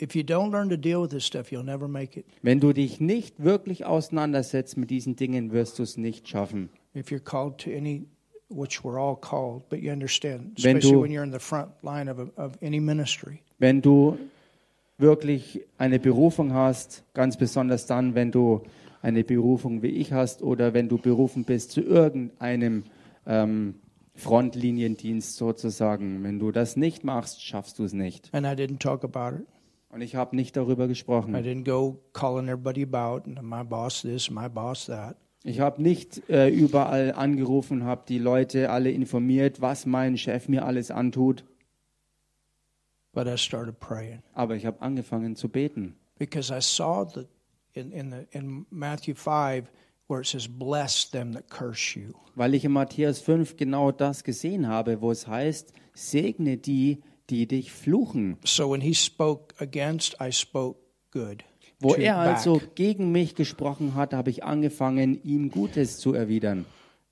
[0.00, 2.26] If you don't learn to deal with this stuff, you'll never make it.
[2.42, 6.68] Wenn du dich nicht wirklich auseinandersetzt mit diesen Dingen, wirst du es nicht schaffen.
[6.96, 8.06] If you're called to any,
[8.48, 11.70] which we're all called, but you understand, Wenn especially du- when you're in the front
[11.82, 13.40] line of, a, of any ministry.
[13.58, 14.18] Wenn du
[14.98, 18.62] wirklich eine Berufung hast, ganz besonders dann, wenn du
[19.02, 22.84] eine Berufung wie ich hast oder wenn du berufen bist zu irgendeinem
[23.26, 23.74] ähm,
[24.16, 26.22] Frontliniendienst sozusagen.
[26.22, 28.30] Wenn du das nicht machst, schaffst du es nicht.
[28.32, 29.46] And I didn't talk about it.
[29.90, 31.34] Und ich habe nicht darüber I gesprochen.
[31.34, 35.16] didn't go calling everybody about and my boss this, my boss that.
[35.46, 40.64] Ich habe nicht äh, überall angerufen, habe die Leute alle informiert, was mein Chef mir
[40.64, 41.44] alles antut.
[43.12, 45.94] But I started praying Aber ich habe angefangen zu beten.
[46.18, 47.28] because I saw that
[47.74, 49.70] in, in, the, in Matthew 5
[50.08, 52.14] where it says, Bless them that curse you.
[52.34, 57.46] Weil ich in Matthäus 5 genau das gesehen habe, wo es heißt, segne die, die
[57.46, 58.38] dich fluchen.
[58.44, 60.78] So when he spoke against, I spoke
[61.12, 61.44] good.
[61.80, 66.64] Wo er also gegen mich gesprochen hat, habe ich angefangen, ihm Gutes zu erwidern.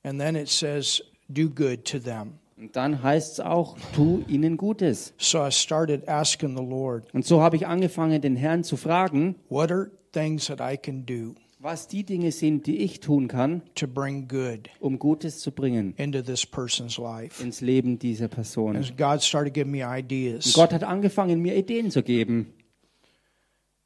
[0.02, 2.34] And then it says, Do good to them.
[2.56, 5.14] Und dann heißt es auch, tu ihnen Gutes.
[5.18, 9.36] So I started asking the Lord, Und so habe ich angefangen, den Herrn zu fragen,
[9.48, 13.62] What are things that I can do was die Dinge sind, die ich tun kann,
[13.76, 17.40] to bring good um Gutes zu bringen into this person's life?
[17.42, 18.76] ins Leben dieser Person.
[18.76, 20.52] As God started giving me Und ideas.
[20.54, 22.52] Gott hat angefangen, mir Ideen zu geben.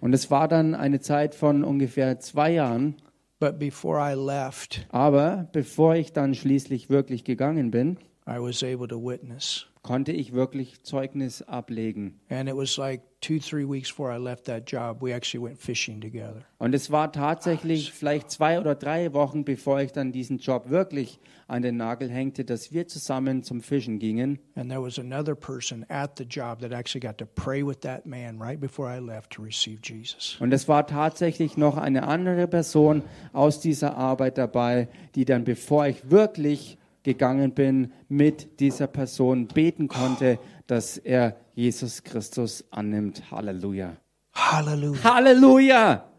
[0.00, 2.96] Und es war dann eine Zeit von ungefähr zwei Jahren.
[3.38, 7.96] But before I left, Aber bevor ich dann schließlich wirklich gegangen bin,
[8.28, 9.69] I was able to witness.
[9.82, 12.20] Konnte ich wirklich Zeugnis ablegen.
[12.28, 15.58] And it was like two, three weeks before I left that job, we actually went
[15.58, 16.44] fishing together.
[16.58, 21.18] Und es war tatsächlich vielleicht zwei oder drei Wochen, bevor ich dann diesen Job wirklich
[21.46, 24.38] an den Nagel hängte, dass wir zusammen zum Fischen gingen.
[24.54, 28.06] And there was another person at the job that actually got to pray with that
[28.06, 30.36] man right before I left to receive Jesus.
[30.40, 33.02] Und es war tatsächlich noch eine andere Person
[33.32, 39.88] aus dieser Arbeit dabei, die dann, bevor ich wirklich gegangen bin, mit dieser Person beten
[39.88, 43.30] konnte, dass er Jesus Christus annimmt.
[43.30, 43.96] Halleluja.
[44.32, 45.02] Hallelujah.
[45.04, 46.10] Halleluja!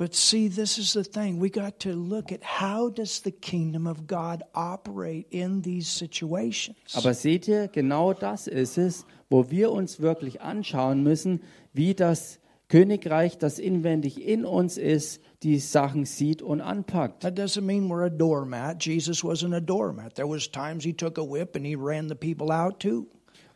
[0.00, 1.40] But see, this is the thing.
[1.40, 6.78] We got to look at how does the kingdom of God operate in these situations.
[6.94, 11.42] Aber seht ihr, genau das ist es, wo wir uns wirklich anschauen müssen,
[11.74, 12.40] wie das
[12.70, 17.22] Königreich, das inwendig in uns ist, die Sachen sieht und anpackt.
[17.22, 18.86] That doesn't mean we're a doormat.
[18.86, 20.14] Jesus wasn't a doormat.
[20.14, 23.06] There was times he took a whip and he ran the people out too.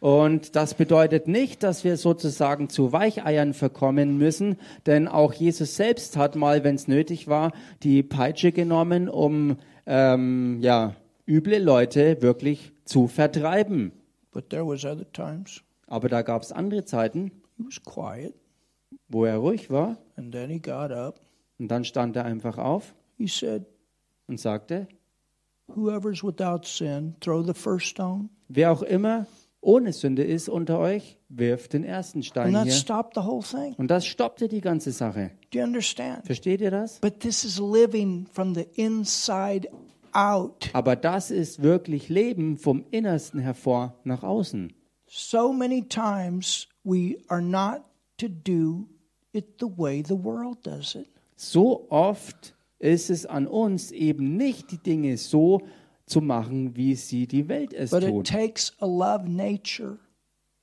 [0.00, 6.16] Und das bedeutet nicht, dass wir sozusagen zu Weicheiern verkommen müssen, denn auch Jesus selbst
[6.16, 7.52] hat mal, wenn es nötig war,
[7.84, 9.56] die Peitsche genommen, um
[9.86, 10.96] ähm, ja,
[11.26, 13.92] üble Leute wirklich zu vertreiben.
[14.32, 17.30] But there was other times Aber da gab es andere Zeiten,
[19.14, 21.20] wo er ruhig war and then he got up.
[21.58, 23.64] und dann stand er einfach auf He said,
[24.26, 24.88] und sagte,
[25.68, 28.28] Whoever's without sin, throw the first stone.
[28.48, 29.26] wer auch immer
[29.60, 32.72] ohne Sünde ist unter euch, wirft den ersten And Stein that hier.
[32.72, 33.74] stopped the whole thing.
[33.78, 35.30] Und das stoppte die ganze Sache.
[35.52, 36.26] Do you understand?
[36.26, 37.00] Versteht ihr das?
[37.00, 39.68] But this is living from the inside
[40.12, 40.68] out.
[40.74, 44.72] Aber das ist wirklich Leben vom Innersten hervor nach außen.
[45.06, 47.82] So many times we are not
[48.18, 48.86] to do
[49.34, 51.08] it the way the world does it.
[51.36, 55.62] So oft ist es an uns eben nicht die Dinge so
[56.06, 59.98] zu machen, wie sie die Welt es But it tut takes a love nature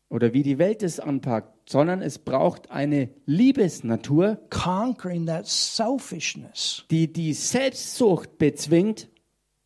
[0.10, 7.12] oder wie die Welt es anpackt, sondern es braucht eine Liebesnatur, conquering that selfishness die
[7.12, 9.08] die Selbstsucht bezwingt,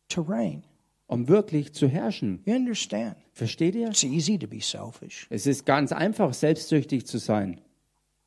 [0.08, 0.62] to reign.
[1.08, 2.40] um wirklich zu herrschen.
[2.46, 3.16] You understand?
[3.32, 3.88] Versteht ihr?
[3.88, 7.60] It's easy to be selfish, Es ist ganz einfach, selbstsüchtig zu sein.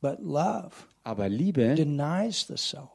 [0.01, 0.71] But love
[1.03, 2.89] Aber Liebe denies the self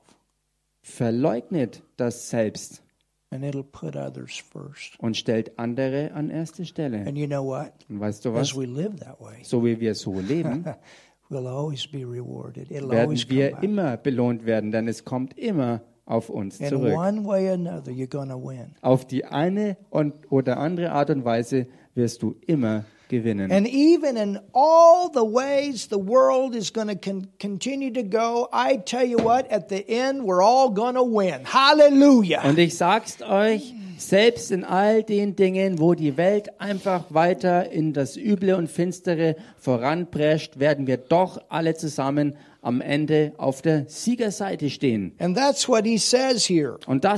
[0.82, 2.82] verleugnet das Selbst
[3.30, 4.98] and it'll put others first.
[5.00, 6.98] und stellt andere an erste Stelle.
[7.06, 7.72] And you know what?
[7.88, 8.50] Und weißt du was?
[8.52, 10.64] As we live that way, So wie wir so leben,
[11.30, 12.70] we'll always be rewarded.
[12.70, 13.62] It'll werden always come wir back.
[13.62, 16.94] immer belohnt werden, denn es kommt immer auf uns In zurück.
[16.96, 18.74] one way or another, you're going to win.
[18.82, 23.50] Auf die eine und oder andere Art und Weise wirst du immer gewinnen.
[23.50, 28.48] And even in all the ways the world is going to con- continue to go,
[28.52, 31.44] I tell you what, at the end, we're all going to win.
[31.44, 32.40] Hallelujah.
[32.44, 37.92] Und ich sag's euch, selbst in all den Dingen, wo die Welt einfach weiter in
[37.92, 44.70] das Üble und Finstere voranprescht, werden wir doch alle zusammen am Ende auf der Siegerseite
[44.70, 45.12] stehen.
[45.18, 45.66] Und das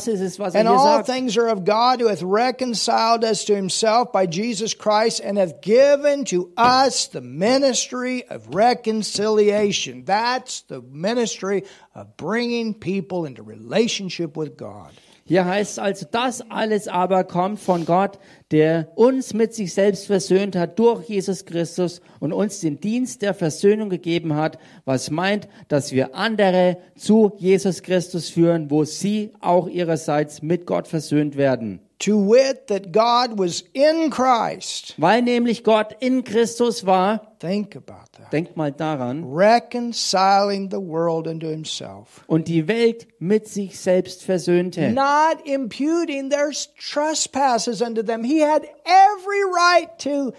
[0.08, 1.06] ist es, was er And hier all sagt.
[1.06, 5.60] things are of God who hath reconciled us to himself by Jesus Christ and hath
[5.60, 10.04] given to us the ministry of reconciliation.
[10.04, 11.62] That's the ministry
[11.94, 14.90] of bringing people into relationship with God.
[15.28, 18.20] Hier heißt es also, das alles aber kommt von Gott,
[18.52, 23.34] der uns mit sich selbst versöhnt hat durch Jesus Christus und uns den Dienst der
[23.34, 29.66] Versöhnung gegeben hat, was meint, dass wir andere zu Jesus Christus führen, wo sie auch
[29.66, 31.80] ihrerseits mit Gott versöhnt werden.
[32.00, 34.94] To wit, that God was in Christ.
[34.98, 38.30] Weil nämlich Gott in Christus war, Think about that.
[38.32, 42.22] denkt mal daran, Reconciling the world unto himself.
[42.26, 44.90] und die Welt mit sich selbst versöhnte.
[44.90, 48.22] Not imputing their trespasses unto them.
[48.24, 50.32] He had every right to,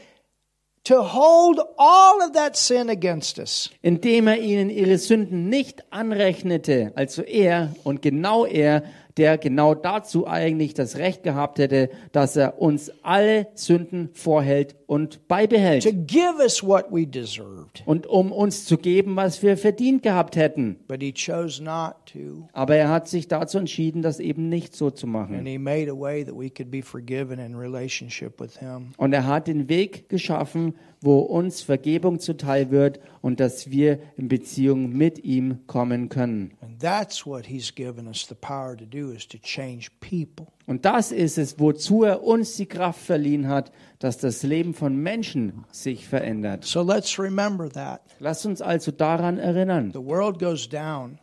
[0.84, 3.72] to hold all of that sin against us.
[3.82, 8.84] indem er ihnen ihre Sünden nicht anrechnete, also er und genau er,
[9.18, 15.13] der genau dazu eigentlich das Recht gehabt hätte, dass er uns alle Sünden vorhält und
[15.15, 15.84] To beibehält.
[16.07, 17.84] give us what we deserved.
[17.86, 20.78] Und um uns zu geben, was wir verdient gehabt hätten.
[20.88, 22.47] But he chose not to.
[22.53, 25.45] Aber er hat sich dazu entschieden, das eben nicht so zu And machen.
[25.45, 28.91] he made a way that we could be forgiven in relationship with him.
[28.97, 34.28] Und er hat den Weg geschaffen, wo uns Vergebung zuteil wird und dass wir in
[34.28, 36.54] Beziehung mit ihm kommen können.
[36.62, 40.48] And that's what he's given us the power to do is to change people.
[40.66, 44.95] Und das ist es, wozu er uns die Kraft verliehen hat, dass das Leben von
[44.95, 46.66] Menschen sich verändert.
[46.66, 48.02] So let's remember that.
[48.20, 49.91] Lasst uns also daran erinnern.
[49.93, 51.20] The world goes down,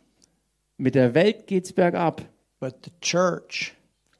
[0.77, 2.23] Mit der Welt geht's bergab,
[2.59, 3.73] but the church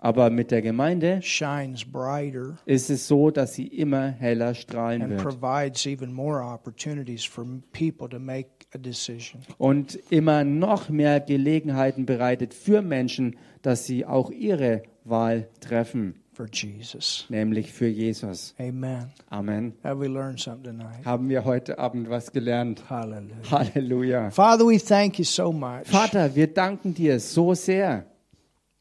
[0.05, 5.21] Aber mit der Gemeinde shines brighter ist es so, dass sie immer heller strahlen wird
[5.23, 9.41] provides even more opportunities for m- people to make a decision.
[9.57, 16.45] und immer noch mehr Gelegenheiten bereitet für Menschen, dass sie auch ihre Wahl treffen, for
[16.53, 17.25] Jesus.
[17.29, 18.53] nämlich für Jesus.
[18.59, 19.11] Amen.
[19.31, 19.73] Amen.
[19.83, 22.83] Haben wir heute Abend was gelernt?
[22.91, 24.29] Halleluja.
[24.29, 28.05] Father, we thank you so much Vater, wir danken dir so sehr,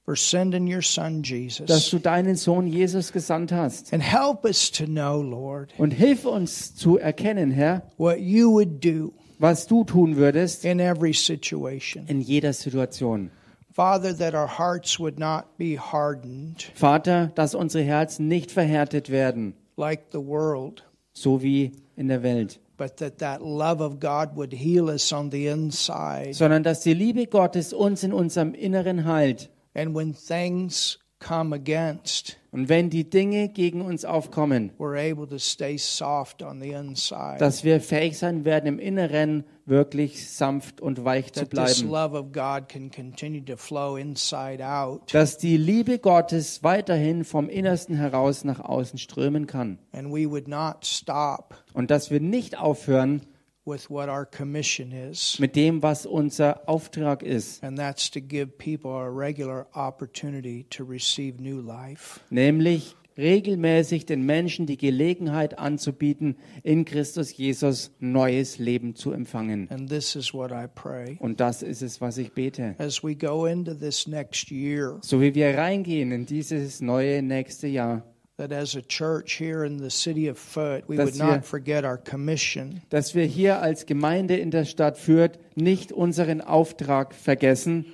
[0.05, 1.91] for sending your son dass Jesus.
[1.91, 3.93] du deinen Sohn Jesus gesandt hast.
[3.93, 8.81] And help us to know, Lord, Und hilf uns zu erkennen, Herr, what you would
[8.85, 12.05] do was du tun würdest in every situation.
[12.07, 13.31] in jeder Situation.
[13.73, 19.55] Father, that our hearts would not be hardened Vater, dass unsere Herzen nicht verhärtet werden,
[19.77, 24.53] like the world, so wie in der Welt, but that that love of God would
[24.53, 26.35] heal us on the inside.
[26.35, 29.51] sondern dass die Liebe Gottes uns in unserem Inneren heilt.
[29.75, 35.39] And when things come against, Und wenn die Dinge gegen uns aufkommen, we're able to
[35.39, 37.39] stay soft on the inside.
[37.39, 41.89] dass wir fähig sein werden, im Inneren wirklich sanft und weich zu bleiben.
[41.89, 45.13] love of God can continue to flow inside out.
[45.13, 49.79] Dass die Liebe Gottes weiterhin vom Innersten heraus nach außen strömen kann.
[49.93, 53.23] And we would not stop Und dass wir nicht aufhören
[53.67, 55.39] with what our commission is.
[55.39, 57.63] mit dem, was unser Auftrag ist.
[57.65, 62.21] And that's to give people a regular opportunity to receive new life.
[62.31, 69.69] nämlich regelmäßig den Menschen die Gelegenheit anzubieten, in Christus Jesus neues Leben zu empfangen.
[69.71, 71.17] And this is what I pray.
[71.21, 72.75] Und das ist es, was ich bete.
[72.79, 77.69] As we go into this next year, So wie wir reingehen in dieses neue nächste
[77.69, 78.03] Jahr,
[78.37, 81.45] that as a church here in the city of Foot, we Dass would wir- not
[81.45, 87.15] forget our commission, dass wir hier als Gemeinde in der Stadt Fürth nicht unseren Auftrag
[87.15, 87.85] vergessen.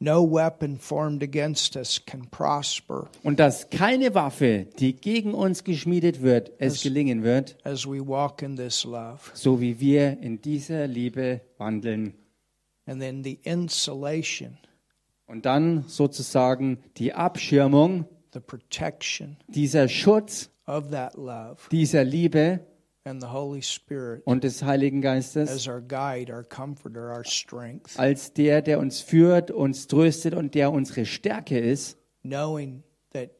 [0.00, 6.22] no weapon formed against us can prosper Und dass keine Waffe, die gegen uns geschmiedet
[6.22, 9.18] wird, es Das- gelingen wird, as we walk in this love.
[9.34, 12.14] so wie wir in dieser Liebe wandeln.
[12.86, 14.56] And then the insulation,
[15.28, 22.60] Und dann sozusagen die Abschirmung, the protection dieser Schutz of that love dieser Liebe
[23.04, 27.98] and the Holy Spirit und des Heiligen Geistes as our guide, our comforter, our strength,
[27.98, 33.30] als der, der uns führt, uns tröstet und der unsere Stärke ist knowing that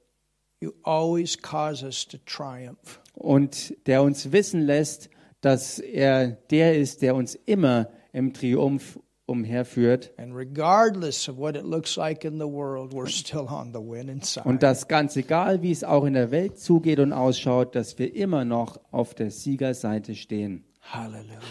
[0.61, 3.01] you always cause us to triumph.
[3.14, 5.11] und der uns wissen lässt,
[5.41, 11.64] dass er der ist, der uns immer im Triumph umherführt And regardless of what it
[11.64, 14.48] looks like in the world, we're still on the winning side.
[14.48, 18.14] und dass ganz egal, wie es auch in der Welt zugeht und ausschaut, dass wir
[18.14, 20.64] immer noch auf der Siegerseite stehen.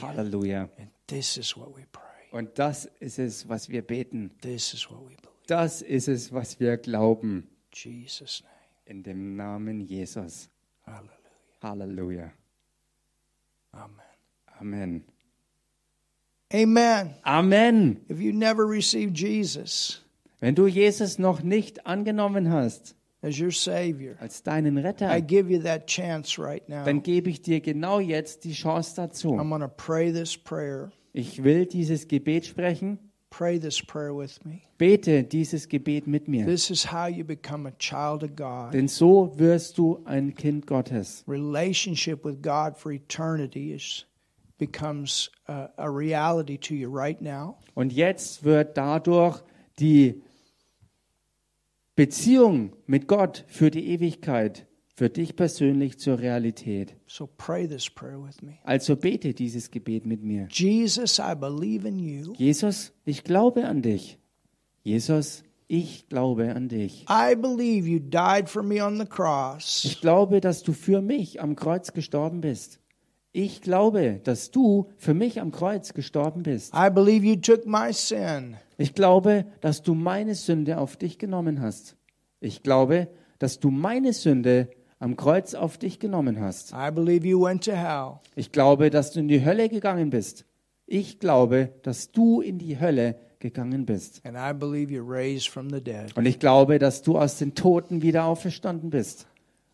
[0.01, 0.69] Halleluja.
[0.77, 2.03] And this is what we pray.
[2.31, 4.31] Und das ist es, was wir beten.
[4.41, 5.27] This is what we believe.
[5.47, 7.47] Das ist es, was wir glauben.
[7.71, 8.53] Jesus' name.
[8.85, 10.49] In dem Namen Jesus.
[10.85, 11.11] Hallelujah.
[11.61, 12.31] Halleluja.
[13.71, 14.01] Amen.
[14.59, 15.03] Amen.
[16.53, 17.15] Amen.
[17.25, 18.01] Amen.
[18.09, 20.01] If you never received Jesus
[20.39, 25.49] Wenn du Jesus noch nicht angenommen hast as your Savior, als deinen I Retter, give
[25.49, 26.85] you that chance right now.
[26.85, 29.33] dann gebe ich dir genau jetzt die Chance dazu.
[29.35, 30.91] I'm to pray this prayer.
[31.13, 32.99] Ich will dieses Gebet sprechen.
[33.29, 34.61] Pray this prayer with me.
[34.77, 36.45] Bete dieses Gebet mit mir.
[36.45, 38.73] This is how you become a child of God.
[38.73, 41.23] Denn so wirst du ein Kind Gottes.
[41.27, 44.05] Relationship with God for eternity is
[44.57, 47.57] becomes a, a reality to you right now.
[47.73, 49.41] Und jetzt wird dadurch
[49.79, 50.21] die
[51.95, 56.95] Beziehung mit Gott für die Ewigkeit für dich persönlich zur Realität.
[57.05, 58.57] So pray this prayer with me.
[58.63, 60.47] Also bete dieses Gebet mit mir.
[60.49, 62.33] Jesus, I believe in you.
[62.33, 64.17] Jesus, ich glaube an dich.
[64.81, 67.05] Jesus, ich glaube an dich.
[67.07, 69.85] I believe you died for me on the cross.
[69.85, 72.79] Ich glaube, dass du für mich am Kreuz gestorben bist.
[73.33, 76.73] Ich glaube, dass du für mich am Kreuz gestorben bist.
[76.73, 78.57] I believe you took my sin.
[78.77, 81.95] Ich glaube, dass du meine Sünde auf dich genommen hast.
[82.39, 83.07] Ich glaube,
[83.39, 84.69] dass du meine Sünde
[84.99, 86.71] am Kreuz auf dich genommen hast.
[86.71, 88.19] I believe you went to hell.
[88.35, 90.45] Ich glaube, dass du in die Hölle gegangen bist.
[90.85, 94.21] Ich glaube, dass du in die Hölle gegangen bist.
[94.25, 96.15] And I believe you raised from the dead.
[96.15, 99.27] Und ich glaube, dass du aus den Toten wieder auferstanden bist.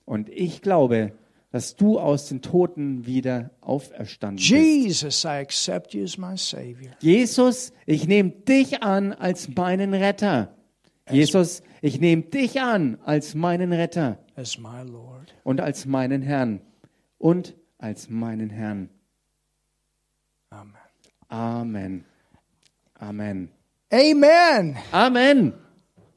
[0.05, 1.13] Und ich glaube,
[1.53, 4.49] dass du aus den Toten wieder auferstanden bist.
[4.49, 6.93] Jesus, I accept you as my Savior.
[6.99, 10.55] Jesus, ich nehme dich an als meinen Retter.
[11.11, 15.31] Jesus, ich nehme dich an als meinen Retter as my Lord.
[15.43, 16.59] und als meinen Herrn
[17.19, 18.89] und als meinen Herrn.
[20.49, 20.73] Amen.
[21.29, 22.05] Amen.
[22.99, 23.49] Amen.
[23.91, 24.75] Amen.
[24.91, 25.53] Amen.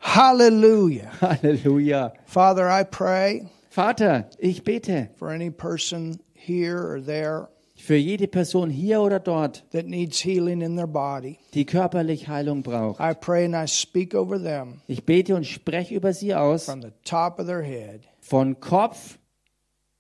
[0.00, 1.10] Hallelujah.
[1.20, 2.14] Halleluja.
[2.24, 8.70] Father, I pray Vater, ich bete for any person here or there für jede Person
[8.70, 11.38] hier oder dort, that needs healing in their body.
[11.52, 12.98] die körperlich Heilung braucht.
[13.00, 16.80] I pray and I speak over them Ich bete und spreche über sie aus, from
[16.80, 19.18] the top of their head von Kopf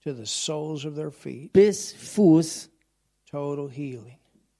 [0.04, 1.52] to the soles of their feet.
[1.52, 2.70] bis Fuß,
[3.30, 4.16] Total healing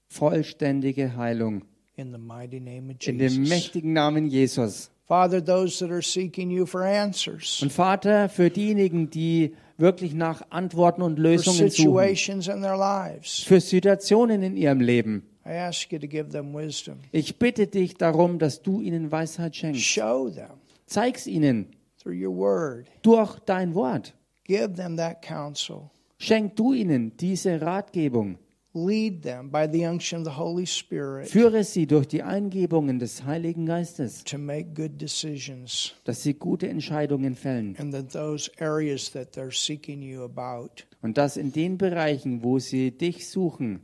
[0.09, 1.63] vollständige Heilung.
[1.95, 3.49] in the mighty name of In dem Jesus.
[3.49, 4.91] mächtigen Namen Jesus.
[5.07, 10.41] Father, those that are seeking you for answers, Und Vater, für diejenigen, die wirklich nach
[10.49, 15.51] Antworten und for Lösungen suchen, situations in their lives, für Situationen in ihrem Leben, I
[15.51, 16.97] ask you to give them wisdom.
[17.13, 19.81] ich bitte dich darum, dass du ihnen Weisheit schenkst.
[19.81, 20.49] Show them
[20.87, 21.67] Zeig's ihnen
[22.01, 22.87] through your word.
[23.01, 24.13] durch dein Wort.
[24.43, 25.89] Give them that counsel.
[26.19, 28.37] Schenk du ihnen diese Ratgebung.
[28.85, 33.23] Lead them by the unction of the Holy Spirit Führe sie durch die Eingebungen des
[33.23, 37.75] Heiligen Geistes, to make good decisions dass sie gute Entscheidungen fällen.
[37.79, 40.83] in the, those areas that they're seeking you about.
[41.01, 43.81] Und das in den Bereichen, wo sie dich suchen,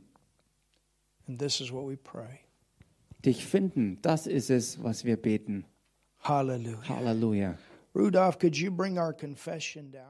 [3.24, 3.98] dich finden.
[4.02, 5.64] Das ist es, was wir beten.
[6.20, 6.88] Hallelujah.
[6.88, 7.58] Halleluja.
[7.94, 10.04] Rudolph, could you bring our confession down?